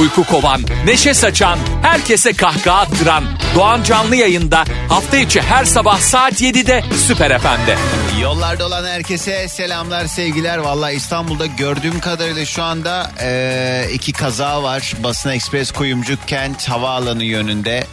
[0.00, 6.40] Uyku kovan, neşe saçan, herkese kahkaha attıran Doğan Canlı yayında hafta içi her sabah saat
[6.40, 7.76] 7'de Süper FM'de.
[8.22, 10.58] Yollarda olan herkese selamlar sevgiler.
[10.58, 14.92] Valla İstanbul'da gördüğüm kadarıyla şu anda eee, iki kaza var.
[15.02, 17.86] Basın Ekspres Kuyumcu Kent Havaalanı yönünde.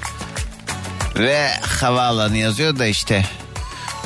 [1.15, 1.47] Ve
[1.79, 3.25] havaalanı yazıyor da işte.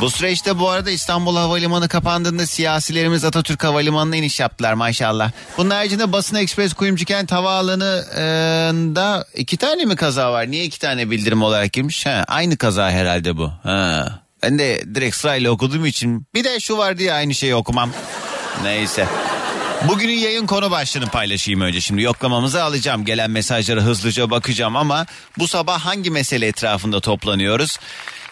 [0.01, 5.31] Bu süreçte bu arada İstanbul Havalimanı kapandığında siyasilerimiz Atatürk Havalimanı'na iniş yaptılar maşallah.
[5.57, 10.51] Bunun haricinde Basın Ekspres Kuyumcu Kent Havaalanı'nda iki tane mi kaza var?
[10.51, 12.05] Niye iki tane bildirim olarak girmiş?
[12.05, 13.51] Ha, aynı kaza herhalde bu.
[13.63, 14.19] Ha.
[14.43, 17.89] Ben de direkt sırayla okuduğum için bir de şu var diye aynı şeyi okumam.
[18.63, 19.07] Neyse.
[19.88, 21.81] Bugünün yayın konu başlığını paylaşayım önce.
[21.81, 23.05] Şimdi yoklamamızı alacağım.
[23.05, 25.05] Gelen mesajlara hızlıca bakacağım ama
[25.38, 27.77] bu sabah hangi mesele etrafında toplanıyoruz?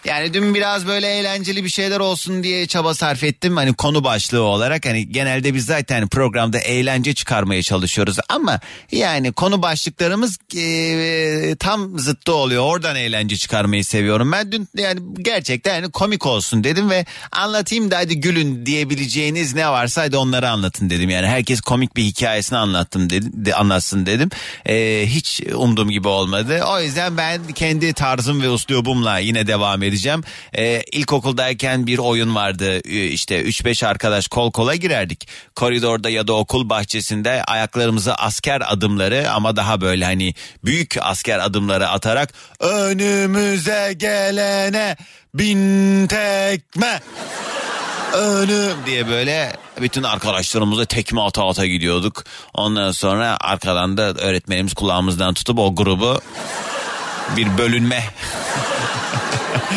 [0.04, 3.56] Yani dün biraz böyle eğlenceli bir şeyler olsun diye çaba sarf ettim.
[3.56, 8.16] Hani konu başlığı olarak hani genelde biz zaten programda eğlence çıkarmaya çalışıyoruz.
[8.28, 8.60] Ama
[8.92, 12.62] yani konu başlıklarımız e, tam zıttı oluyor.
[12.62, 14.32] Oradan eğlence çıkarmayı seviyorum.
[14.32, 19.68] Ben dün yani gerçekten yani komik olsun dedim ve anlatayım da hadi gülün diyebileceğiniz ne
[19.68, 21.10] varsa hadi onları anlatın dedim.
[21.10, 24.28] Yani herkes komik bir hikayesini anlattım dedim, de, anlatsın dedim.
[24.66, 26.64] E, hiç umduğum gibi olmadı.
[26.68, 30.24] O yüzden ben kendi tarzım ve uslubumla yine devam edeceğim.
[30.58, 32.80] Ee, ilkokuldayken bir oyun vardı.
[32.84, 35.28] Ee, işte 3-5 arkadaş kol kola girerdik.
[35.54, 40.34] Koridorda ya da okul bahçesinde ayaklarımızı asker adımları ama daha böyle hani
[40.64, 44.96] büyük asker adımları atarak önümüze gelene
[45.34, 47.00] bin tekme
[48.14, 52.24] önüm diye böyle bütün arkadaşlarımızla tekme ata ata gidiyorduk.
[52.54, 56.20] Ondan sonra arkadan da öğretmenimiz kulağımızdan tutup o grubu
[57.36, 58.04] bir bölünme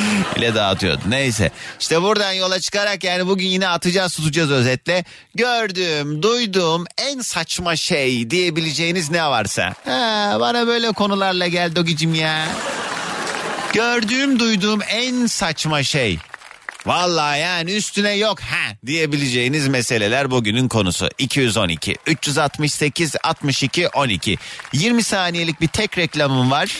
[0.37, 1.01] ile dağıtıyordu.
[1.07, 5.05] Neyse işte buradan yola çıkarak yani bugün yine atacağız tutacağız özetle.
[5.35, 9.73] Gördüğüm, duyduğum en saçma şey diyebileceğiniz ne varsa.
[9.85, 12.45] Ha, bana böyle konularla gel Dogicim ya.
[13.73, 16.19] Gördüğüm, duyduğum en saçma şey.
[16.85, 21.09] Vallahi yani üstüne yok ha diyebileceğiniz meseleler bugünün konusu.
[21.17, 24.37] 212 368 62 12.
[24.73, 26.77] 20 saniyelik bir tek reklamım var.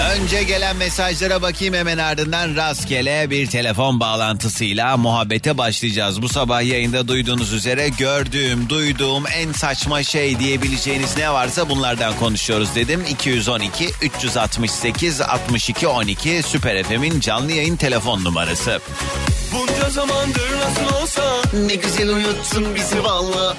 [0.00, 6.22] Önce gelen mesajlara bakayım hemen ardından rastgele bir telefon bağlantısıyla muhabbete başlayacağız.
[6.22, 12.74] Bu sabah yayında duyduğunuz üzere gördüğüm, duyduğum en saçma şey diyebileceğiniz ne varsa bunlardan konuşuyoruz
[12.74, 13.04] dedim.
[13.10, 18.80] 212 368 62 12 Süper FM'in canlı yayın telefon numarası.
[19.54, 21.22] Bunca zamandır nasıl olsa
[21.66, 23.56] Ne güzel uyuttun bizi valla.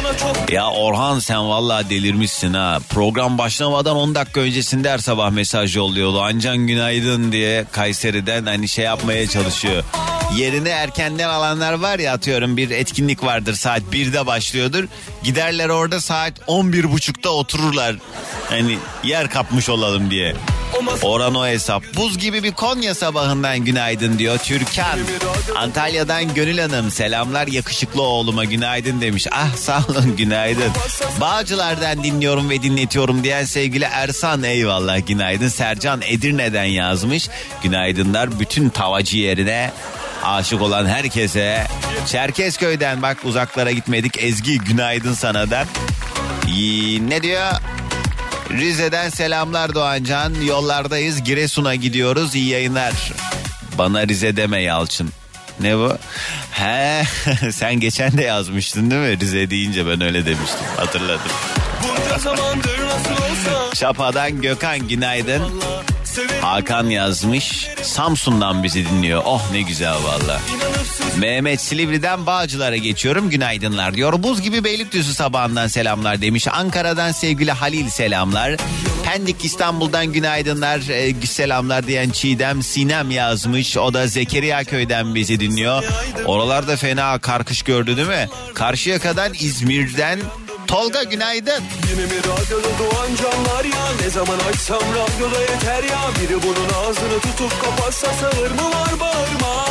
[0.00, 2.78] Ona çok Ya Orhan sen vallahi delirmişsin ha.
[2.88, 6.20] Program başlamadan 10 dakika öncesinde her sabah mesaj yolluyordu.
[6.22, 9.84] Ancan günaydın diye Kayseri'den hani şey yapmaya çalışıyor.
[10.36, 14.84] Yerine erkenden alanlar var ya atıyorum bir etkinlik vardır saat 1'de başlıyordur.
[15.22, 17.96] Giderler orada saat 11.30'da otururlar.
[18.50, 20.34] Hani yer kapmış olalım diye.
[21.02, 21.82] Oran o hesap.
[21.96, 24.98] Buz gibi bir Konya sabahından günaydın diyor Türkan.
[25.56, 29.26] Antalya'dan Gönül Hanım selamlar yakışıklı oğluma günaydın demiş.
[29.32, 30.72] Ah sağ olun günaydın.
[31.20, 35.48] Bağcılardan dinliyorum ve dinletiyorum diyen sevgili Ersan eyvallah günaydın.
[35.48, 37.28] Sercan Edirne'den yazmış.
[37.62, 39.70] Günaydınlar bütün tavacı yerine
[40.24, 41.66] aşık olan herkese.
[42.06, 44.24] Çerkezköy'den bak uzaklara gitmedik.
[44.24, 45.64] Ezgi günaydın sana da.
[46.48, 47.52] İyi, ne diyor?
[48.50, 50.34] Rize'den selamlar Doğancan.
[50.34, 51.22] Yollardayız.
[51.24, 52.34] Giresun'a gidiyoruz.
[52.34, 52.92] İyi yayınlar.
[53.78, 55.10] Bana Rize deme Yalçın.
[55.60, 55.98] Ne bu?
[56.50, 57.02] He,
[57.52, 59.20] sen geçen de yazmıştın değil mi?
[59.20, 60.66] Rize deyince ben öyle demiştim.
[60.76, 61.30] Hatırladım.
[63.74, 65.42] Şapa'dan Gökhan günaydın.
[66.40, 67.68] Hakan yazmış.
[67.82, 69.22] Samsun'dan bizi dinliyor.
[69.24, 70.40] Oh ne güzel valla.
[71.18, 73.30] Mehmet Silivri'den Bağcılar'a geçiyorum.
[73.30, 74.22] Günaydınlar diyor.
[74.22, 76.48] Buz gibi Beylikdüzü sabahından selamlar demiş.
[76.48, 78.56] Ankara'dan sevgili Halil selamlar.
[79.04, 80.80] Pendik İstanbul'dan günaydınlar.
[80.90, 83.76] e, selamlar diyen Çiğdem Sinem yazmış.
[83.76, 85.84] O da Zekeriya köyden bizi dinliyor.
[86.24, 88.28] Oralarda fena karkış gördü değil mi?
[88.54, 90.20] Karşıyaka'dan İzmir'den
[90.66, 91.64] Tolga günaydın.
[91.90, 93.86] Yine mi radyoda doğan canlar ya?
[94.00, 96.00] Ne zaman açsam radyoda yeter ya?
[96.20, 99.66] Biri bunun ağzını tutup kapatsa sağır mı var bağırma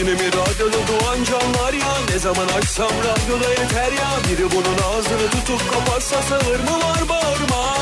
[0.00, 5.30] Yine mi radyoda doğan canlar ya Ne zaman açsam radyoda yeter ya Biri bunun ağzını
[5.30, 7.76] tutup kapatsa sağır mı var bağırma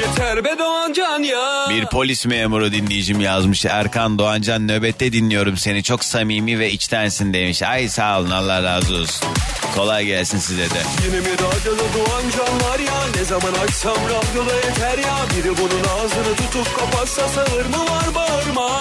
[0.00, 3.64] Yeter be Doğan Can ya Bir polis memuru dinleyicim yazmış.
[3.64, 5.82] Erkan Doğancan nöbette dinliyorum seni.
[5.82, 7.62] Çok samimi ve içtensin demiş.
[7.62, 9.28] Ay sağ olun Allah razı olsun.
[9.74, 10.82] Kolay gelsin size de.
[11.06, 16.36] Yine mi radyoda doğan canlar ya Ne zaman açsam radyoda yeter ya Biri bunun ağzını
[16.36, 18.80] tutup kapatsa sağır mı var bağırma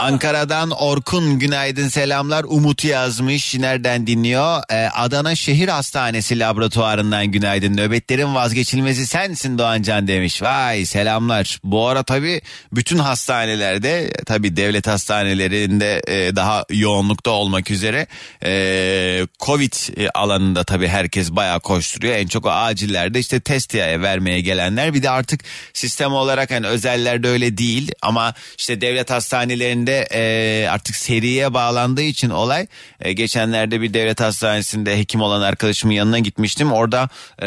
[0.00, 2.44] Ankara'dan Orkun günaydın selamlar.
[2.48, 3.54] Umut yazmış.
[3.54, 4.62] Nereden dinliyor?
[4.70, 7.76] Ee, Adana Şehir Hastanesi laboratuvarından günaydın.
[7.76, 10.42] Nöbetlerin vazgeçilmezi sensin Doğancan demiş.
[10.42, 11.58] Vay selamlar.
[11.64, 12.40] Bu ara tabii
[12.72, 18.06] bütün hastanelerde tabii devlet hastanelerinde e, daha yoğunlukta olmak üzere
[18.44, 19.72] e, Covid
[20.14, 22.14] alanında tabii herkes bayağı koşturuyor.
[22.14, 24.94] En çok o acillerde işte test ya- vermeye gelenler.
[24.94, 25.40] Bir de artık
[25.72, 32.30] sistem olarak hani özellerde öyle değil ama işte devlet hastanelerinde e, artık seriye bağlandığı için
[32.30, 32.66] olay
[33.00, 36.72] e, geçenlerde bir devlet hastanesinde hekim olan arkadaşımın yanına gitmiştim.
[36.72, 37.08] Orada
[37.42, 37.46] e,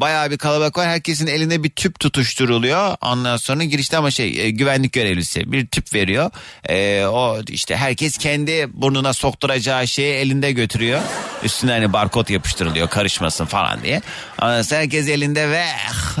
[0.00, 0.88] bayağı bir kalabalık var.
[0.88, 2.96] Herkesin elinde bir tüp tutuşturuluyor.
[3.00, 6.30] Ondan sonra girişte ama şey e, güvenlik görevlisi bir tüp veriyor.
[6.68, 11.00] E, o işte herkes kendi burnuna sokturacağı şeyi elinde götürüyor.
[11.42, 14.02] Üstüne hani barkod yapıştırılıyor karışmasın falan diye.
[14.42, 15.64] Ondan sonra herkes elinde ve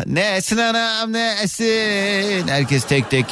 [0.06, 2.48] nesin anam nesin.
[2.48, 3.26] Herkes tek tek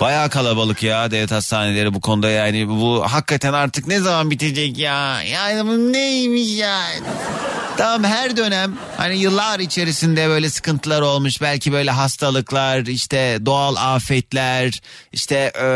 [0.00, 5.22] Bayağı kalabalık ya devlet hastaneleri bu konuda yani bu hakikaten artık ne zaman bitecek ya?
[5.22, 6.80] Yani bu neymiş ya?
[7.76, 14.80] Tamam her dönem hani yıllar içerisinde böyle sıkıntılar olmuş belki böyle hastalıklar işte doğal afetler
[15.12, 15.66] işte e,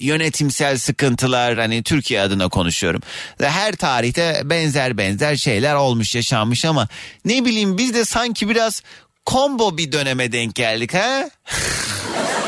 [0.00, 3.00] yönetimsel sıkıntılar hani Türkiye adına konuşuyorum.
[3.40, 6.88] Ve Her tarihte benzer benzer şeyler olmuş yaşanmış ama
[7.24, 8.82] ne bileyim biz de sanki biraz
[9.26, 11.30] combo bir döneme denk geldik ha?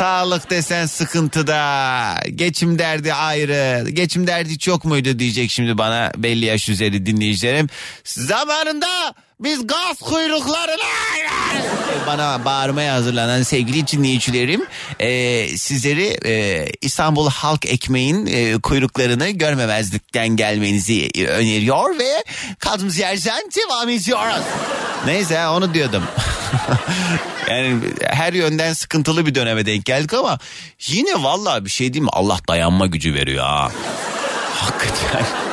[0.00, 2.14] Sağlık desen sıkıntıda.
[2.34, 3.90] Geçim derdi ayrı.
[3.90, 7.68] Geçim derdi çok muydu diyecek şimdi bana belli yaş üzeri dinleyicilerim.
[8.04, 10.90] Zamanında biz gaz kuyruklarına
[12.06, 14.66] bana bağırmaya hazırlanan sevgili dinleyicilerim
[15.00, 22.24] e, sizleri e, İstanbul Halk Ekmeğin e, kuyruklarını görmemezlikten gelmenizi e, öneriyor ve
[22.58, 24.44] kaldığımız yerden devam ediyoruz.
[25.06, 26.02] Neyse onu diyordum.
[27.50, 30.38] yani her yönden sıkıntılı bir döneme denk geldik ama
[30.86, 32.10] yine vallahi bir şey değil mi?
[32.12, 33.70] Allah dayanma gücü veriyor ha.
[34.54, 35.49] Hakikaten.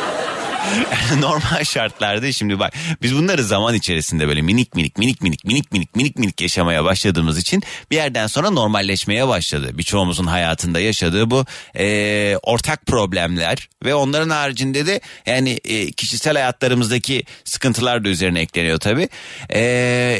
[1.20, 5.96] Normal şartlarda şimdi bak biz bunları zaman içerisinde böyle minik minik minik minik minik minik
[5.96, 9.78] minik minik yaşamaya başladığımız için bir yerden sonra normalleşmeye başladı.
[9.78, 11.46] Birçoğumuzun hayatında yaşadığı bu
[11.80, 18.78] e, ortak problemler ve onların haricinde de yani e, kişisel hayatlarımızdaki sıkıntılar da üzerine ekleniyor
[18.78, 19.10] tabii.
[19.54, 20.20] E,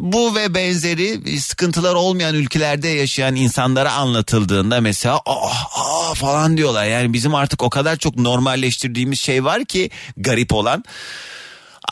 [0.00, 6.86] bu ve benzeri sıkıntılar olmayan ülkelerde yaşayan insanlara anlatıldığında mesela aa, aa falan diyorlar.
[6.86, 10.84] Yani bizim artık o kadar çok normalleştirdiğimiz şey var ki garip olan.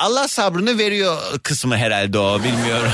[0.01, 2.93] Allah sabrını veriyor kısmı herhalde o bilmiyorum.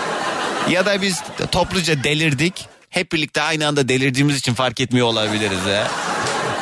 [0.70, 2.66] ya da biz topluca delirdik.
[2.90, 5.88] Hep birlikte aynı anda delirdiğimiz için fark etmiyor olabiliriz ha.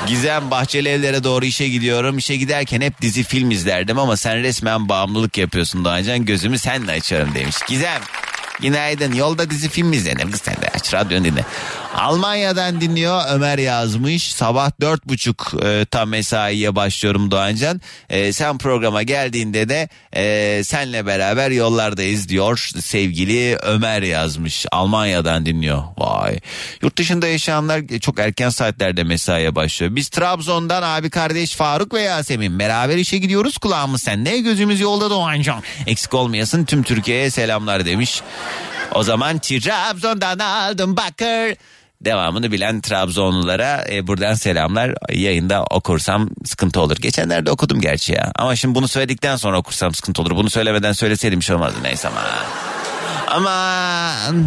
[0.07, 2.19] Gizem Bahçeli evlere doğru işe gidiyorum.
[2.19, 6.25] İşe giderken hep dizi film izlerdim ama sen resmen bağımlılık yapıyorsun Doğancan.
[6.25, 7.57] Gözümü senle açarım demiş.
[7.69, 8.03] Gizem
[8.61, 10.33] günaydın yolda dizi film izlenir?
[10.33, 11.45] Kız sen de aç radyonu dinle.
[11.95, 14.35] Almanya'dan dinliyor Ömer yazmış.
[14.35, 17.81] Sabah dört buçuk e, tam mesaiye başlıyorum Doğancan.
[18.11, 24.67] E, sen programa geldiğinde de e, senle beraber yollardayız diyor sevgili Ömer yazmış.
[24.73, 25.83] Almanya'dan dinliyor.
[25.99, 26.39] Vay.
[26.83, 29.97] Yurt dışında yaşayanlar çok erken saatlerde mesaiye başlıyor.
[29.97, 35.63] Biz Trabzon'dan abi kardeş Faruk ve Yasemin beraber işe gidiyoruz kulağımız sende gözümüz yolda Doğancan.
[35.87, 38.23] Eksik olmayasın tüm Türkiye'ye selamlar demiş.
[38.95, 41.57] O zaman Trabzon'dan aldım bakır.
[42.05, 44.95] Devamını bilen Trabzonlulara e, buradan selamlar.
[45.13, 46.97] Yayında okursam sıkıntı olur.
[46.97, 48.33] Geçenlerde okudum gerçi ya.
[48.35, 50.31] Ama şimdi bunu söyledikten sonra okursam sıkıntı olur.
[50.31, 51.79] Bunu söylemeden söyleseydim hiç olmazdı.
[51.83, 52.21] Neyse ama.
[53.27, 54.47] Aman.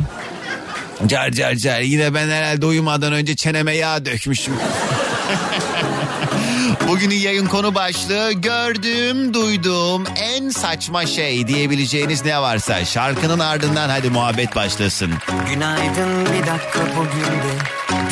[1.07, 1.79] Car car car.
[1.79, 4.53] Yine ben herhalde uyumadan önce çeneme yağ dökmüşüm.
[6.93, 14.09] Bugünün yayın konu başlığı gördüğüm, duyduğum en saçma şey diyebileceğiniz ne varsa şarkının ardından hadi
[14.09, 15.11] muhabbet başlasın.
[15.49, 17.53] Günaydın bir dakika bugün de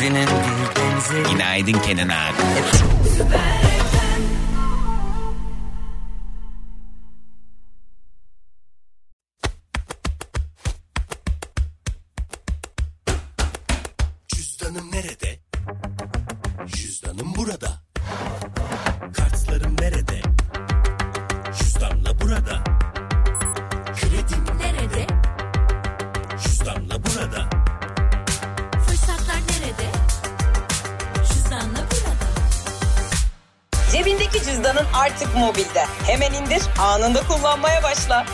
[0.00, 2.36] Dünün bir benzeri Günaydın Kenan abi.
[3.04, 3.71] Cüzdanım
[35.12, 35.86] artık mobilde.
[36.06, 38.26] Hemen indir, anında kullanmaya başla.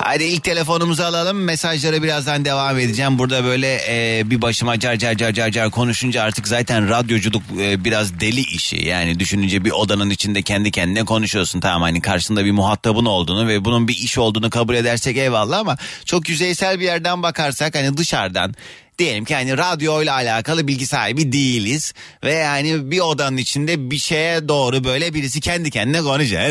[0.00, 1.44] Hadi ilk telefonumuzu alalım.
[1.44, 3.18] Mesajlara birazdan devam edeceğim.
[3.18, 7.84] Burada böyle e, bir başıma car car car car car konuşunca artık zaten radyoculuk e,
[7.84, 8.84] biraz deli işi.
[8.84, 11.60] Yani düşününce bir odanın içinde kendi kendine konuşuyorsun.
[11.60, 15.76] Tamam hani karşında bir muhatabın olduğunu ve bunun bir iş olduğunu kabul edersek eyvallah ama
[16.04, 18.54] çok yüzeysel bir yerden bakarsak hani dışarıdan
[18.98, 23.98] diyelim ki hani radyo ile alakalı bilgi sahibi değiliz ve yani bir odanın içinde bir
[23.98, 26.42] şeye doğru böyle birisi kendi kendine konuşuyor.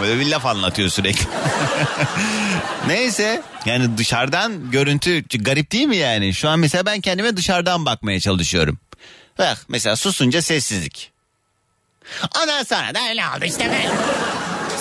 [0.00, 1.26] Böyle bir laf anlatıyor sürekli.
[2.86, 6.34] Neyse yani dışarıdan görüntü garip değil mi yani?
[6.34, 8.78] Şu an mesela ben kendime dışarıdan bakmaya çalışıyorum.
[9.38, 11.12] Bak mesela susunca sessizlik.
[12.42, 13.90] Ondan sonra da öyle oldu işte böyle.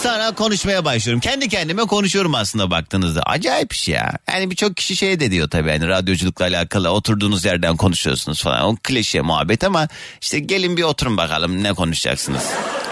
[0.03, 1.19] Sonra konuşmaya başlıyorum.
[1.19, 3.23] Kendi kendime konuşuyorum aslında baktığınızda.
[3.23, 4.13] Acayip iş ya.
[4.31, 8.65] Yani birçok kişi şey de diyor tabii hani radyoculukla alakalı oturduğunuz yerden konuşuyorsunuz falan.
[8.65, 9.87] O klişe muhabbet ama
[10.21, 12.43] işte gelin bir oturun bakalım ne konuşacaksınız.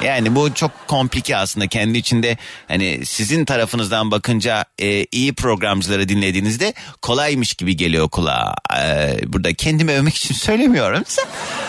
[0.03, 6.73] Yani bu çok komplike aslında kendi içinde hani sizin tarafınızdan bakınca e, iyi programcıları dinlediğinizde
[7.01, 8.55] kolaymış gibi geliyor kulağa.
[8.77, 11.03] E, burada kendimi övmek için söylemiyorum.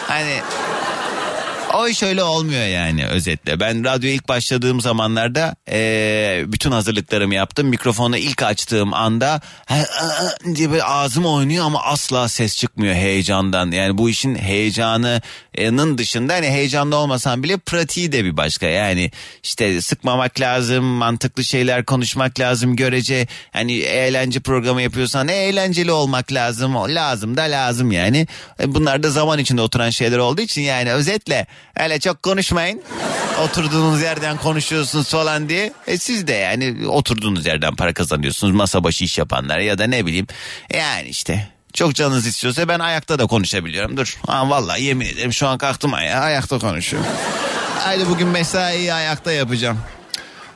[0.09, 0.41] Hani
[1.79, 3.61] o iş öyle olmuyor yani özetle.
[3.61, 7.69] Ben radyoya ilk başladığım zamanlarda eee, bütün hazırlıklarımı yaptım.
[7.69, 12.95] Mikrofonu ilk açtığım anda "Ha, ha, ha" diye böyle ağzım oynuyor ama asla ses çıkmıyor
[12.95, 13.71] heyecandan.
[13.71, 14.35] Yani bu işin
[15.57, 18.67] heyecanının dışında hani heyecanlı olmasam bile pratiği de bir başka.
[18.67, 19.11] Yani
[19.43, 23.27] işte sıkmamak lazım, mantıklı şeyler konuşmak lazım görece.
[23.53, 26.75] Hani eğlence programı yapıyorsan eğlenceli olmak lazım.
[26.75, 28.27] Lazım da lazım yani.
[28.61, 31.47] E, Bunlar da zaman içinde oturan şeyler olduğu için yani özetle
[31.81, 32.83] öyle çok konuşmayın.
[33.45, 35.73] Oturduğunuz yerden konuşuyorsunuz falan diye.
[35.87, 38.55] E siz de yani oturduğunuz yerden para kazanıyorsunuz.
[38.55, 40.27] Masa başı iş yapanlar ya da ne bileyim.
[40.75, 43.97] Yani işte çok canınız istiyorsa ben ayakta da konuşabiliyorum.
[43.97, 44.17] Dur.
[44.27, 47.09] Ha, vallahi yemin ederim şu an kalktım ayağa ayakta konuşuyorum.
[47.79, 49.79] Haydi bugün mesaiyi ayakta yapacağım.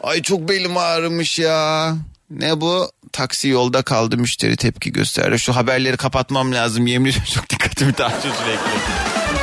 [0.03, 1.95] Ay çok belim ağrımış ya.
[2.31, 2.91] Ne bu?
[3.13, 5.39] Taksi yolda kaldı müşteri tepki gösterdi.
[5.39, 6.87] Şu haberleri kapatmam lazım.
[6.87, 8.71] Yemin ediyorum çok dikkatimi dağıtıyor sürekli.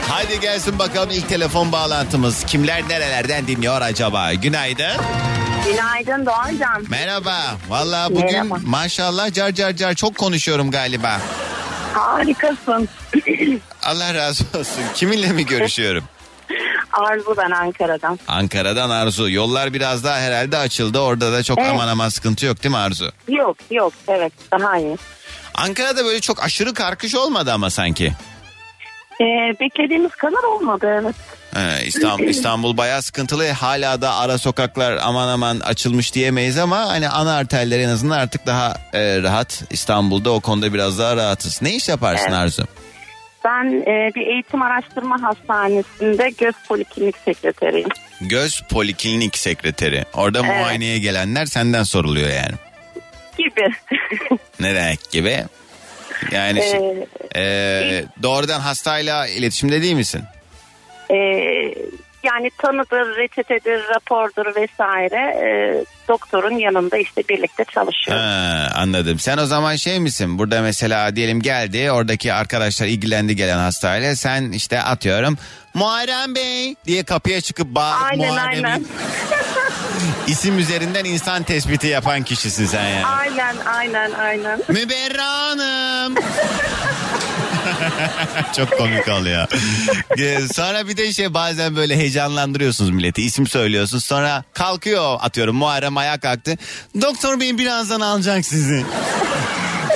[0.10, 2.44] Haydi gelsin bakalım ilk telefon bağlantımız.
[2.44, 4.34] Kimler nerelerden dinliyor acaba?
[4.34, 4.86] Günaydın.
[4.98, 5.47] Günaydın
[6.26, 6.86] Doğancan.
[6.90, 7.36] Merhaba.
[7.70, 8.58] Vallahi bugün Merhaba.
[8.66, 11.20] maşallah car car car çok konuşuyorum galiba.
[11.94, 12.90] Harikasın.
[13.84, 14.84] Allah razı olsun.
[14.96, 16.04] Kiminle mi görüşüyorum?
[16.94, 18.20] Arzu ben Ankara'dan.
[18.28, 19.30] Ankara'dan Arzu.
[19.30, 21.00] Yollar biraz daha herhalde açıldı.
[21.00, 21.70] Orada da çok Evet.
[21.72, 23.12] aman aman sıkıntı yok değil mi Arzu?
[23.28, 24.98] Yok yok evet daha iyi.
[25.56, 28.14] Ankara'da böyle çok aşırı karkış olmadı ama sanki.
[29.22, 29.26] Ee,
[29.60, 31.16] beklediğimiz kadar olmadı evet.
[31.58, 33.48] He, İstanbul, İstanbul bayağı sıkıntılı.
[33.52, 38.46] Hala da ara sokaklar aman aman açılmış diyemeyiz ama hani ana arterler en azından artık
[38.46, 39.64] daha e, rahat.
[39.70, 41.62] İstanbul'da o konuda biraz daha rahatız.
[41.62, 42.34] Ne iş yaparsın Evet.
[42.38, 42.64] Arzu?
[43.46, 47.90] Ben e, bir eğitim araştırma hastanesinde göz poliklinik sekreteriyim.
[48.22, 50.06] Göz poliklinik sekreteri.
[50.14, 50.50] Orada Evet.
[50.60, 52.56] muayeneye gelenler senden soruluyor yani.
[53.38, 53.70] Gibi.
[54.60, 55.44] Ne demek gibi?
[56.32, 60.24] Yani şi- Ee, e, doğrudan hastayla iletişimde değil misin?
[61.12, 61.16] E,
[62.24, 65.16] yani tanıdır, reçetedir, rapordur vesaire.
[65.16, 65.48] E,
[66.08, 68.24] doktorun yanında işte birlikte çalışıyoruz.
[68.24, 69.20] Ha, anladım.
[69.20, 70.38] Sen o zaman şey misin?
[70.38, 74.16] Burada mesela diyelim geldi oradaki arkadaşlar ilgilendi gelen hastayla.
[74.16, 75.38] Sen işte atıyorum
[75.74, 78.86] Muharrem Bey diye kapıya çıkıp bağırıp Aynen Muharrem'in aynen.
[80.28, 83.06] isim üzerinden insan tespiti yapan kişisin sen yani.
[83.06, 84.60] Aynen aynen aynen.
[84.68, 86.16] Müberra Hanım.
[88.56, 89.48] Çok komik oluyor.
[90.20, 93.22] Ee, Sonra bir de şey bazen böyle heyecanlandırıyorsunuz milleti.
[93.22, 94.06] İsim söylüyorsunuz.
[94.06, 96.56] Sonra kalkıyor atıyorum Muharrem ayağa kalktı.
[97.02, 98.86] Doktor bey birazdan alacak sizi.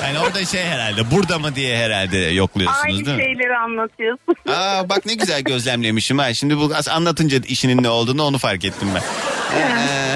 [0.04, 3.24] Yani orada şey herhalde burada mı diye herhalde yokluyorsunuz Aynı değil mi?
[3.24, 4.36] şeyleri anlatıyorsun.
[4.50, 6.34] Aa bak ne güzel gözlemlemişim ha.
[6.34, 9.02] Şimdi bu anlatınca işinin ne olduğunu onu fark ettim ben.
[9.56, 10.16] Ee,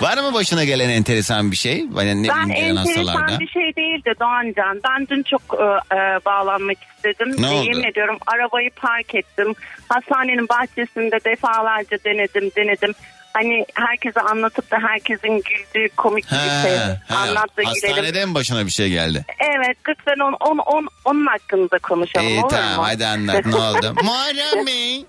[0.04, 1.78] var mı başına gelen enteresan bir şey?
[1.96, 3.40] Yani ne Ben enteresan hastalarda.
[3.40, 4.80] bir şey değildi Doğancan.
[4.88, 5.64] Ben dün çok e,
[5.96, 7.34] e, bağlanmak istedim.
[7.38, 7.64] Ne oldu?
[7.66, 9.54] Yemin ediyorum arabayı park ettim.
[9.88, 12.92] Hastanenin bahçesinde defalarca denedim denedim.
[13.32, 16.98] Hani herkese anlatıp da herkesin güldüğü komik bir şey ha.
[17.16, 17.88] anlat da gülelim.
[17.88, 19.24] Hastanede mi başına bir şey geldi?
[19.40, 22.82] Evet lütfen on, on, on, onun hakkında konuşalım İyi olur tamam mu?
[22.86, 23.94] hadi anlat ne oldu?
[24.02, 25.04] Muharrem Bey.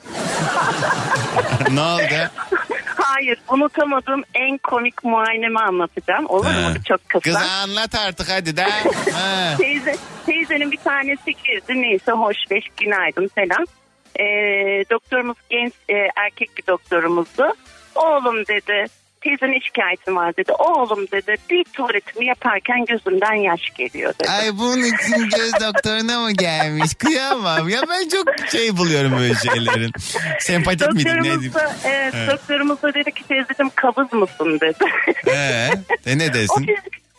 [1.72, 2.30] ne oldu?
[2.96, 6.26] Hayır unutamadığım en komik muayenemi anlatacağım.
[6.30, 6.70] Olur Ha.
[6.70, 6.76] mu?
[6.88, 7.20] Çok kısa.
[7.22, 8.66] Kız anlat artık hadi de.
[9.58, 13.66] Teyze, teyzenin bir tanesi girdi neyse hoş beş günaydın selam.
[14.20, 14.26] E,
[14.92, 15.94] doktorumuz genç e,
[16.26, 17.44] erkek bir doktorumuzdu.
[17.96, 18.86] Oğlum dedi
[19.24, 20.52] teyzenin şikayetim var dedi.
[20.52, 24.30] Oğlum dedi bir tuvaletimi yaparken gözümden yaş geliyor dedi.
[24.30, 26.94] Ay bunun için göz doktoruna mı gelmiş?
[26.96, 27.70] Kıyamam.
[27.70, 29.92] Ya ben çok şey buluyorum böyle şeylerin.
[30.40, 31.44] Sempatik miydim ne diyeyim?
[31.44, 32.32] Doktorumuz da, evet, Evet.
[32.32, 34.86] doktorumuz da dedi ki teyzeciğim kabız mısın dedi.
[35.28, 35.70] Ee,
[36.06, 36.68] e ne o, desin?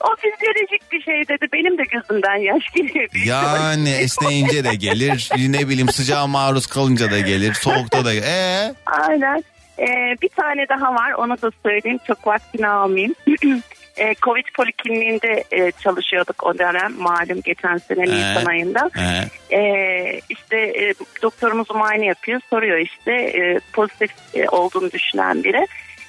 [0.01, 1.47] o fizyolojik bir şey dedi.
[1.53, 3.09] Benim de gözümden yaş geliyor.
[3.27, 5.31] Yani esneyince de gelir.
[5.39, 7.55] Ne bileyim sıcağa maruz kalınca da gelir.
[7.55, 9.45] Soğukta da Ee, Aynen.
[9.79, 13.15] Ee, bir tane daha var onu da söyleyeyim çok vaktini almayayım.
[13.97, 18.91] Ee, Covid polikliniğinde e, çalışıyorduk o dönem malum geçen sene Nisan ayında.
[18.99, 19.57] ee.
[19.57, 25.67] Ee, işte e, doktorumuz muayene yapıyor soruyor işte e, pozitif e, olduğunu düşünen biri.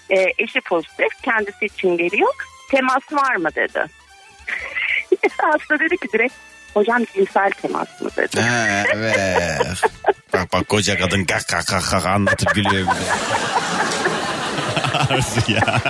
[0.10, 2.34] E, eşi pozitif kendisi için geliyor
[2.72, 3.86] temas var mı dedi.
[5.38, 6.34] Hasta dedi ki direkt
[6.75, 8.41] hocam cinsel temas mı dedi.
[8.41, 9.82] Ha, evet.
[10.34, 13.12] Bak bak koca kadın kak kak kak kak anlatıp gülüyor bir de.
[15.10, 15.82] Arzu ya.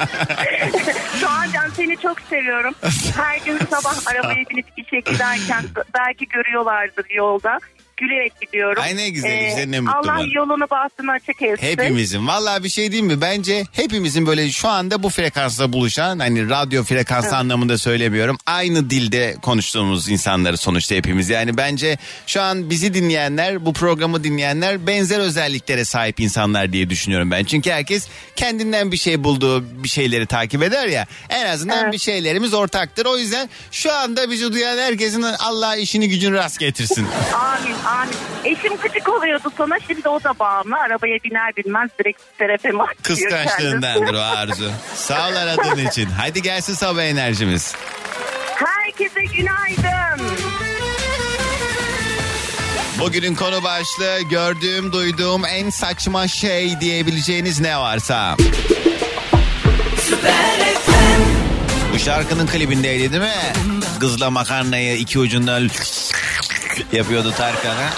[1.21, 2.73] Doğancan seni çok seviyorum.
[3.17, 5.63] Her gün sabah arabaya binip işe giderken
[5.93, 7.59] belki görüyorlardır yolda.
[7.97, 8.83] Gülerek gidiyorum.
[8.83, 10.27] Ee, Ay ne güzel işte, ne mutlu Allah bana.
[10.31, 11.67] yolunu bahtını açık etsin.
[11.67, 13.21] Hepimizin vallahi bir şey değil mi?
[13.21, 18.37] Bence hepimizin böyle şu anda bu frekansla buluşan hani radyo frekansı anlamında söylemiyorum.
[18.45, 21.29] Aynı dilde konuştuğumuz insanları sonuçta hepimiz.
[21.29, 21.97] Yani bence
[22.27, 27.43] şu an bizi dinleyenler bu programı dinleyenler benzer özelliklere sahip insanlar diye düşünüyorum ben.
[27.43, 31.05] Çünkü herkes kendinden bir şey bulduğu bir şeyleri takip eder ya.
[31.29, 31.93] En azından Evet.
[31.93, 33.05] bir şeylerimiz ortaktır.
[33.05, 37.07] O yüzden şu anda bizi duyan herkesin Allah işini gücünü rast getirsin.
[37.33, 38.13] Amin amin.
[38.43, 40.75] Eşim gıcık oluyordu sana şimdi o da bağımlı.
[40.77, 44.71] Arabaya biner binmez direkt terapemi açıyor Kıskançlığındandır o arzu.
[44.95, 46.09] Sağ ol aradığın için.
[46.19, 47.75] Hadi gelsin sabah enerjimiz.
[48.55, 50.35] Herkese günaydın.
[52.99, 58.37] Bugünün konu başlığı gördüğüm duyduğum en saçma şey diyebileceğiniz ne varsa.
[61.93, 63.53] Bu şarkının klibindeydi değil mi?
[63.99, 65.69] Kızla makarnayı iki ucundan
[66.93, 67.89] yapıyordu Tarkan'a.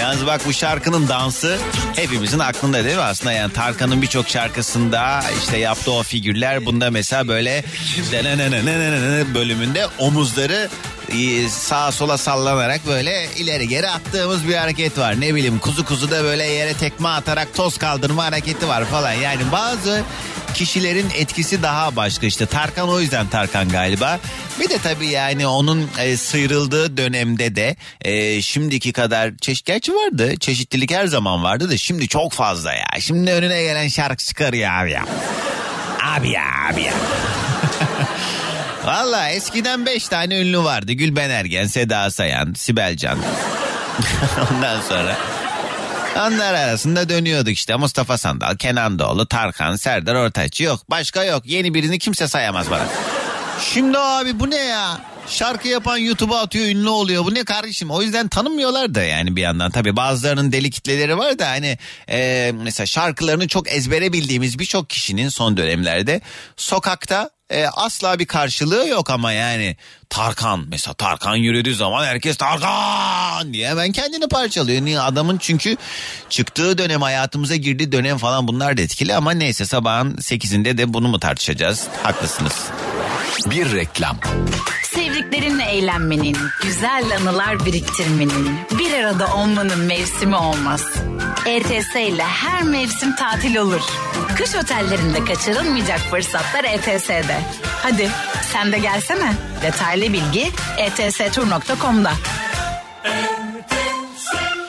[0.00, 1.58] Yalnız bak bu şarkının dansı
[1.96, 7.28] hepimizin aklında değil mi aslında yani Tarkan'ın birçok şarkısında işte yaptığı o figürler bunda mesela
[7.28, 7.64] böyle
[9.34, 10.68] bölümünde omuzları
[11.12, 15.20] e, sağa sola sallanarak böyle ileri geri attığımız bir hareket var.
[15.20, 19.12] Ne bileyim kuzu kuzu da böyle yere tekme atarak toz kaldırma hareketi var falan.
[19.12, 20.02] Yani bazı
[20.52, 24.18] kişilerin etkisi daha başka işte Tarkan o yüzden Tarkan galiba.
[24.60, 30.36] Bir de tabii yani onun e, sıyrıldığı dönemde de e, şimdiki kadar çeşit gerçi vardı
[30.36, 32.86] çeşitlilik her zaman vardı da şimdi çok fazla ya.
[33.00, 35.06] Şimdi önüne gelen şarkı çıkarıyor abi ya.
[36.02, 36.92] Abi ya abi ya.
[38.84, 40.92] Valla eskiden beş tane ünlü vardı.
[40.92, 43.18] Gülben Ergen, Seda Sayan, Sibel Can.
[44.52, 45.16] Ondan sonra
[46.16, 47.76] onlar arasında dönüyorduk işte.
[47.76, 50.60] Mustafa Sandal, Kenan Doğulu, Tarkan, Serdar Ortaç.
[50.60, 51.42] Yok başka yok.
[51.46, 52.86] Yeni birini kimse sayamaz bana.
[53.60, 55.00] Şimdi abi bu ne ya?
[55.26, 57.24] Şarkı yapan YouTube'a atıyor ünlü oluyor.
[57.24, 57.90] Bu ne kardeşim?
[57.90, 59.70] O yüzden tanınmıyorlar da yani bir yandan.
[59.70, 65.28] Tabii bazılarının deli kitleleri var da hani e, mesela şarkılarını çok ezbere bildiğimiz birçok kişinin
[65.28, 66.20] son dönemlerde
[66.56, 69.76] sokakta e, asla bir karşılığı yok ama yani
[70.08, 74.84] Tarkan mesela Tarkan yürüdüğü zaman herkes Tarkan diye hemen kendini parçalıyor.
[74.84, 75.76] Niye adamın çünkü
[76.28, 81.08] çıktığı dönem hayatımıza girdiği dönem falan bunlar da etkili ama neyse sabahın 8'inde de bunu
[81.08, 81.88] mu tartışacağız?
[82.02, 82.54] Haklısınız.
[83.46, 84.16] Bir reklam.
[84.82, 90.84] Sevdiklerinle eğlenmenin, güzel anılar biriktirmenin, bir arada olmanın mevsimi olmaz.
[91.46, 93.80] ETS ile her mevsim tatil olur.
[94.36, 97.40] Kış otellerinde kaçırılmayacak fırsatlar ETS'de.
[97.82, 98.10] Hadi
[98.52, 99.32] sen de gelsene.
[99.62, 102.12] Detaylı bilgi etstur.com'da.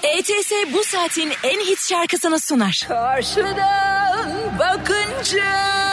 [0.04, 2.86] ETS bu saatin en hit şarkısını sunar.
[2.88, 4.30] Karşıdan
[4.60, 5.91] bakınca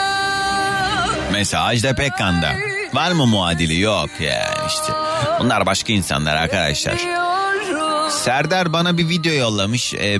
[1.31, 2.53] Mesela Ajda Pekkan'da.
[2.93, 3.79] Var mı muadili?
[3.79, 4.93] Yok ya işte.
[5.39, 6.95] Bunlar başka insanlar arkadaşlar.
[8.09, 9.93] Serdar bana bir video yollamış.
[9.93, 10.19] Ee,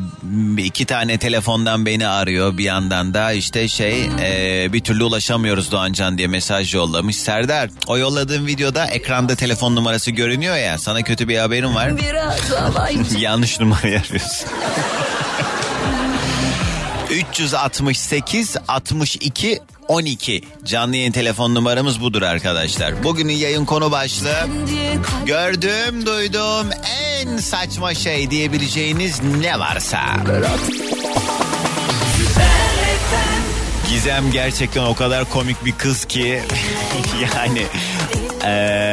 [0.57, 2.57] iki tane telefondan beni arıyor.
[2.57, 7.15] Bir yandan da işte şey e, bir türlü ulaşamıyoruz Doğancan diye mesaj yollamış.
[7.15, 10.77] Serdar o yolladığın videoda ekranda telefon numarası görünüyor ya.
[10.77, 11.91] Sana kötü bir haberim var.
[13.19, 14.49] Yanlış numarayı arıyorsun.
[17.09, 19.59] 368 62
[19.89, 23.04] 12 canlı yayın telefon numaramız budur arkadaşlar.
[23.04, 24.47] Bugünün yayın konu başlığı
[25.25, 26.67] gördüğüm duyduğum
[27.21, 30.02] en saçma şey diyebileceğiniz ne varsa.
[33.89, 36.41] Gizem gerçekten o kadar komik bir kız ki
[37.36, 37.62] yani
[38.43, 38.88] eee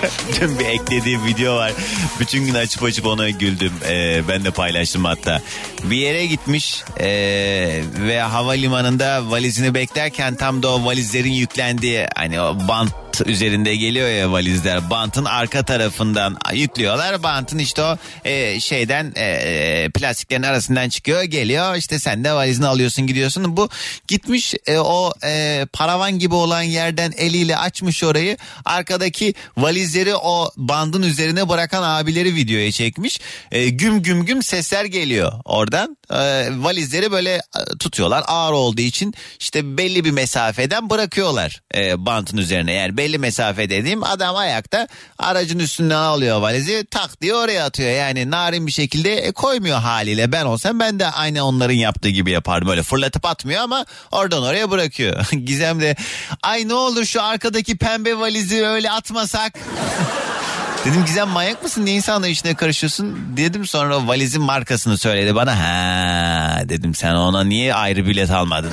[0.40, 1.72] Dün bir eklediğim video var.
[2.20, 3.72] Bütün gün açıp açıp ona güldüm.
[3.88, 5.42] Ee, ben de paylaştım hatta.
[5.84, 12.68] Bir yere gitmiş ee, ve havalimanında valizini beklerken tam da o valizlerin yüklendiği hani o
[12.68, 12.92] bant
[13.26, 14.90] üzerinde geliyor ya valizler.
[14.90, 17.22] Bantın arka tarafından yüklüyorlar.
[17.22, 21.74] Bantın işte o e, şeyden e, e, plastiklerin arasından çıkıyor geliyor.
[21.74, 23.56] İşte sen de valizini alıyorsun gidiyorsun.
[23.56, 23.68] Bu
[24.08, 28.36] gitmiş e, o e, paravan gibi olan yerden eliyle açmış orayı.
[28.64, 33.20] Arkadaki valizleri o bandın üzerine bırakan abileri videoya çekmiş.
[33.52, 35.96] E, güm güm güm sesler geliyor oradan.
[36.10, 42.36] E, valizleri böyle e, tutuyorlar ağır olduğu için işte belli bir mesafeden bırakıyorlar e, bantın
[42.36, 42.72] üzerine.
[42.72, 47.90] Yani belli mesafe dediğim adam ayakta aracın üstünden alıyor valizi tak diye oraya atıyor.
[47.90, 50.32] Yani narin bir şekilde e, koymuyor haliyle.
[50.32, 52.68] Ben olsam ben de aynı onların yaptığı gibi yapardım.
[52.68, 55.26] Böyle fırlatıp atmıyor ama oradan oraya bırakıyor.
[55.44, 55.96] Gizem de
[56.42, 59.52] ay ne olur şu arkadaki pembe valizi öyle atmasak.
[60.84, 61.84] Dedim Gizem manyak mısın?
[61.84, 63.18] Niye insanla işine karışıyorsun?
[63.36, 65.58] Dedim sonra valizin markasını söyledi bana.
[65.58, 68.72] Ha dedim sen ona niye ayrı bilet almadın?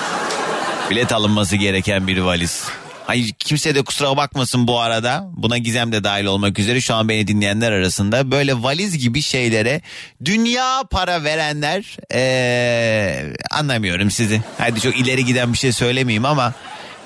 [0.90, 2.64] bilet alınması gereken bir valiz.
[3.06, 5.28] Hayır kimse de kusura bakmasın bu arada.
[5.36, 9.80] Buna Gizem de dahil olmak üzere şu an beni dinleyenler arasında böyle valiz gibi şeylere
[10.24, 14.42] dünya para verenler ee, anlamıyorum sizi.
[14.58, 16.54] Hadi çok ileri giden bir şey söylemeyeyim ama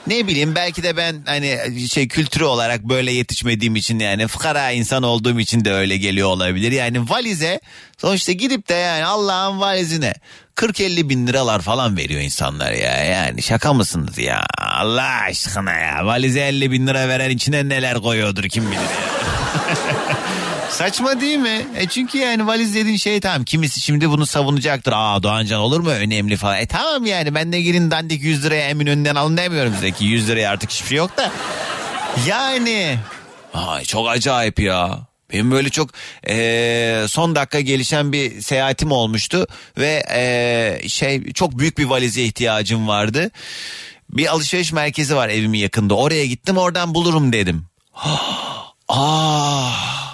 [0.06, 1.58] ne bileyim belki de ben hani
[1.88, 6.72] şey kültürü olarak böyle yetişmediğim için yani fıkara insan olduğum için de öyle geliyor olabilir.
[6.72, 7.60] Yani valize
[7.98, 10.14] sonuçta gidip de yani Allah'ın valizine
[10.58, 13.04] 40-50 bin liralar falan veriyor insanlar ya.
[13.04, 14.46] Yani şaka mısınız ya?
[14.58, 16.06] Allah aşkına ya.
[16.06, 18.88] Valize 50 bin lira veren içine neler koyuyordur kim bilir ya.
[20.70, 21.66] Saçma değil mi?
[21.76, 23.44] E çünkü yani valiz dediğin şey tamam.
[23.44, 24.92] Kimisi şimdi bunu savunacaktır.
[24.96, 26.58] Aa Doğancan olur mu önemli falan.
[26.58, 30.04] E tamam yani ben de girin dandik 100 liraya emin önünden alın demiyorum size ki
[30.04, 31.30] 100 liraya artık hiçbir şey yok da.
[32.26, 32.98] Yani
[33.54, 35.07] ay çok acayip ya.
[35.32, 35.90] Benim böyle çok
[36.28, 39.46] e, son dakika gelişen bir seyahatim olmuştu
[39.78, 43.30] ve e, şey çok büyük bir valize ihtiyacım vardı.
[44.10, 45.94] Bir alışveriş merkezi var evimin yakında.
[45.94, 47.66] Oraya gittim oradan bulurum dedim.
[48.88, 49.72] Aa.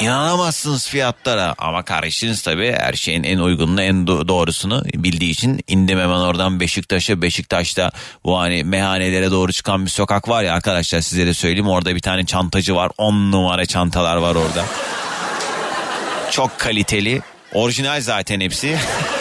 [0.00, 1.54] İnanamazsınız fiyatlara.
[1.58, 6.60] Ama kardeşiniz tabii her şeyin en uygununu en do- doğrusunu bildiği için indim hemen oradan
[6.60, 7.22] Beşiktaş'a.
[7.22, 7.90] Beşiktaş'ta
[8.24, 11.68] bu hani meyhanelere doğru çıkan bir sokak var ya arkadaşlar size de söyleyeyim.
[11.68, 12.90] Orada bir tane çantacı var.
[12.98, 14.64] On numara çantalar var orada.
[16.30, 17.22] Çok kaliteli.
[17.52, 18.78] Orijinal zaten hepsi.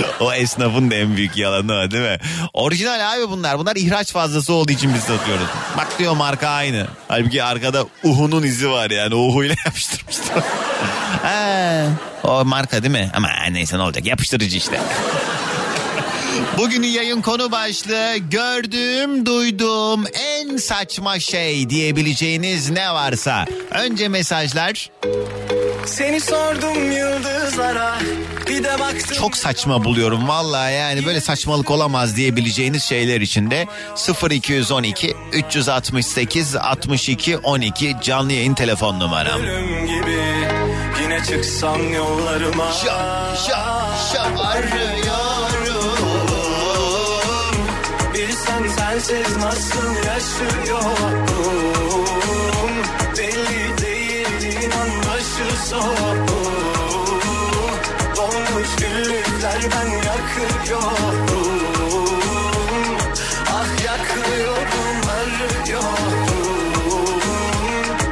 [0.20, 2.18] o esnafın da en büyük yalanı o değil mi?
[2.52, 3.58] Orijinal abi bunlar.
[3.58, 5.46] Bunlar ihraç fazlası olduğu için biz satıyoruz.
[5.76, 6.86] Bak diyor marka aynı.
[7.08, 9.14] Halbuki arkada Uhu'nun izi var yani.
[9.14, 10.44] Uhu'yla yapıştırmışlar.
[11.22, 11.86] ha,
[12.24, 13.10] o marka değil mi?
[13.14, 14.80] Ama neyse ne olacak yapıştırıcı işte.
[16.58, 23.46] Bugünün yayın konu başlığı gördüğüm duyduğum en saçma şey diyebileceğiniz ne varsa.
[23.70, 24.90] Önce mesajlar.
[25.86, 27.98] Seni sordum yıldızlara.
[29.14, 33.66] Çok saçma buluyorum vallahi yani böyle saçmalık olamaz diyebileceğiniz şeyler içinde
[34.30, 39.40] 0212 368 62 12 canlı yayın telefon numaram.
[41.02, 42.72] Yine çıksam yollarıma.
[48.14, 50.86] Bilsen sensiz nasıl yaşıyorum
[53.18, 56.65] Belli değil inan başı soğuk
[59.42, 61.26] ben yakıyorum
[63.50, 66.26] Ah yakıyorum arıyorum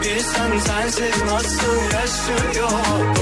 [0.03, 3.15] Bilsem sensiz nasıl yaşıyorum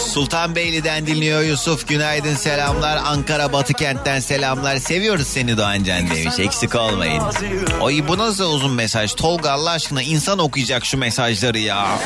[0.00, 7.22] Sultanbeyli'den dinliyor Yusuf günaydın selamlar Ankara Batı kentten selamlar seviyoruz seni Doğancan demiş eksik olmayın.
[7.80, 11.98] Oy bu nasıl uzun mesaj Tolga Allah aşkına insan okuyacak şu mesajları ya.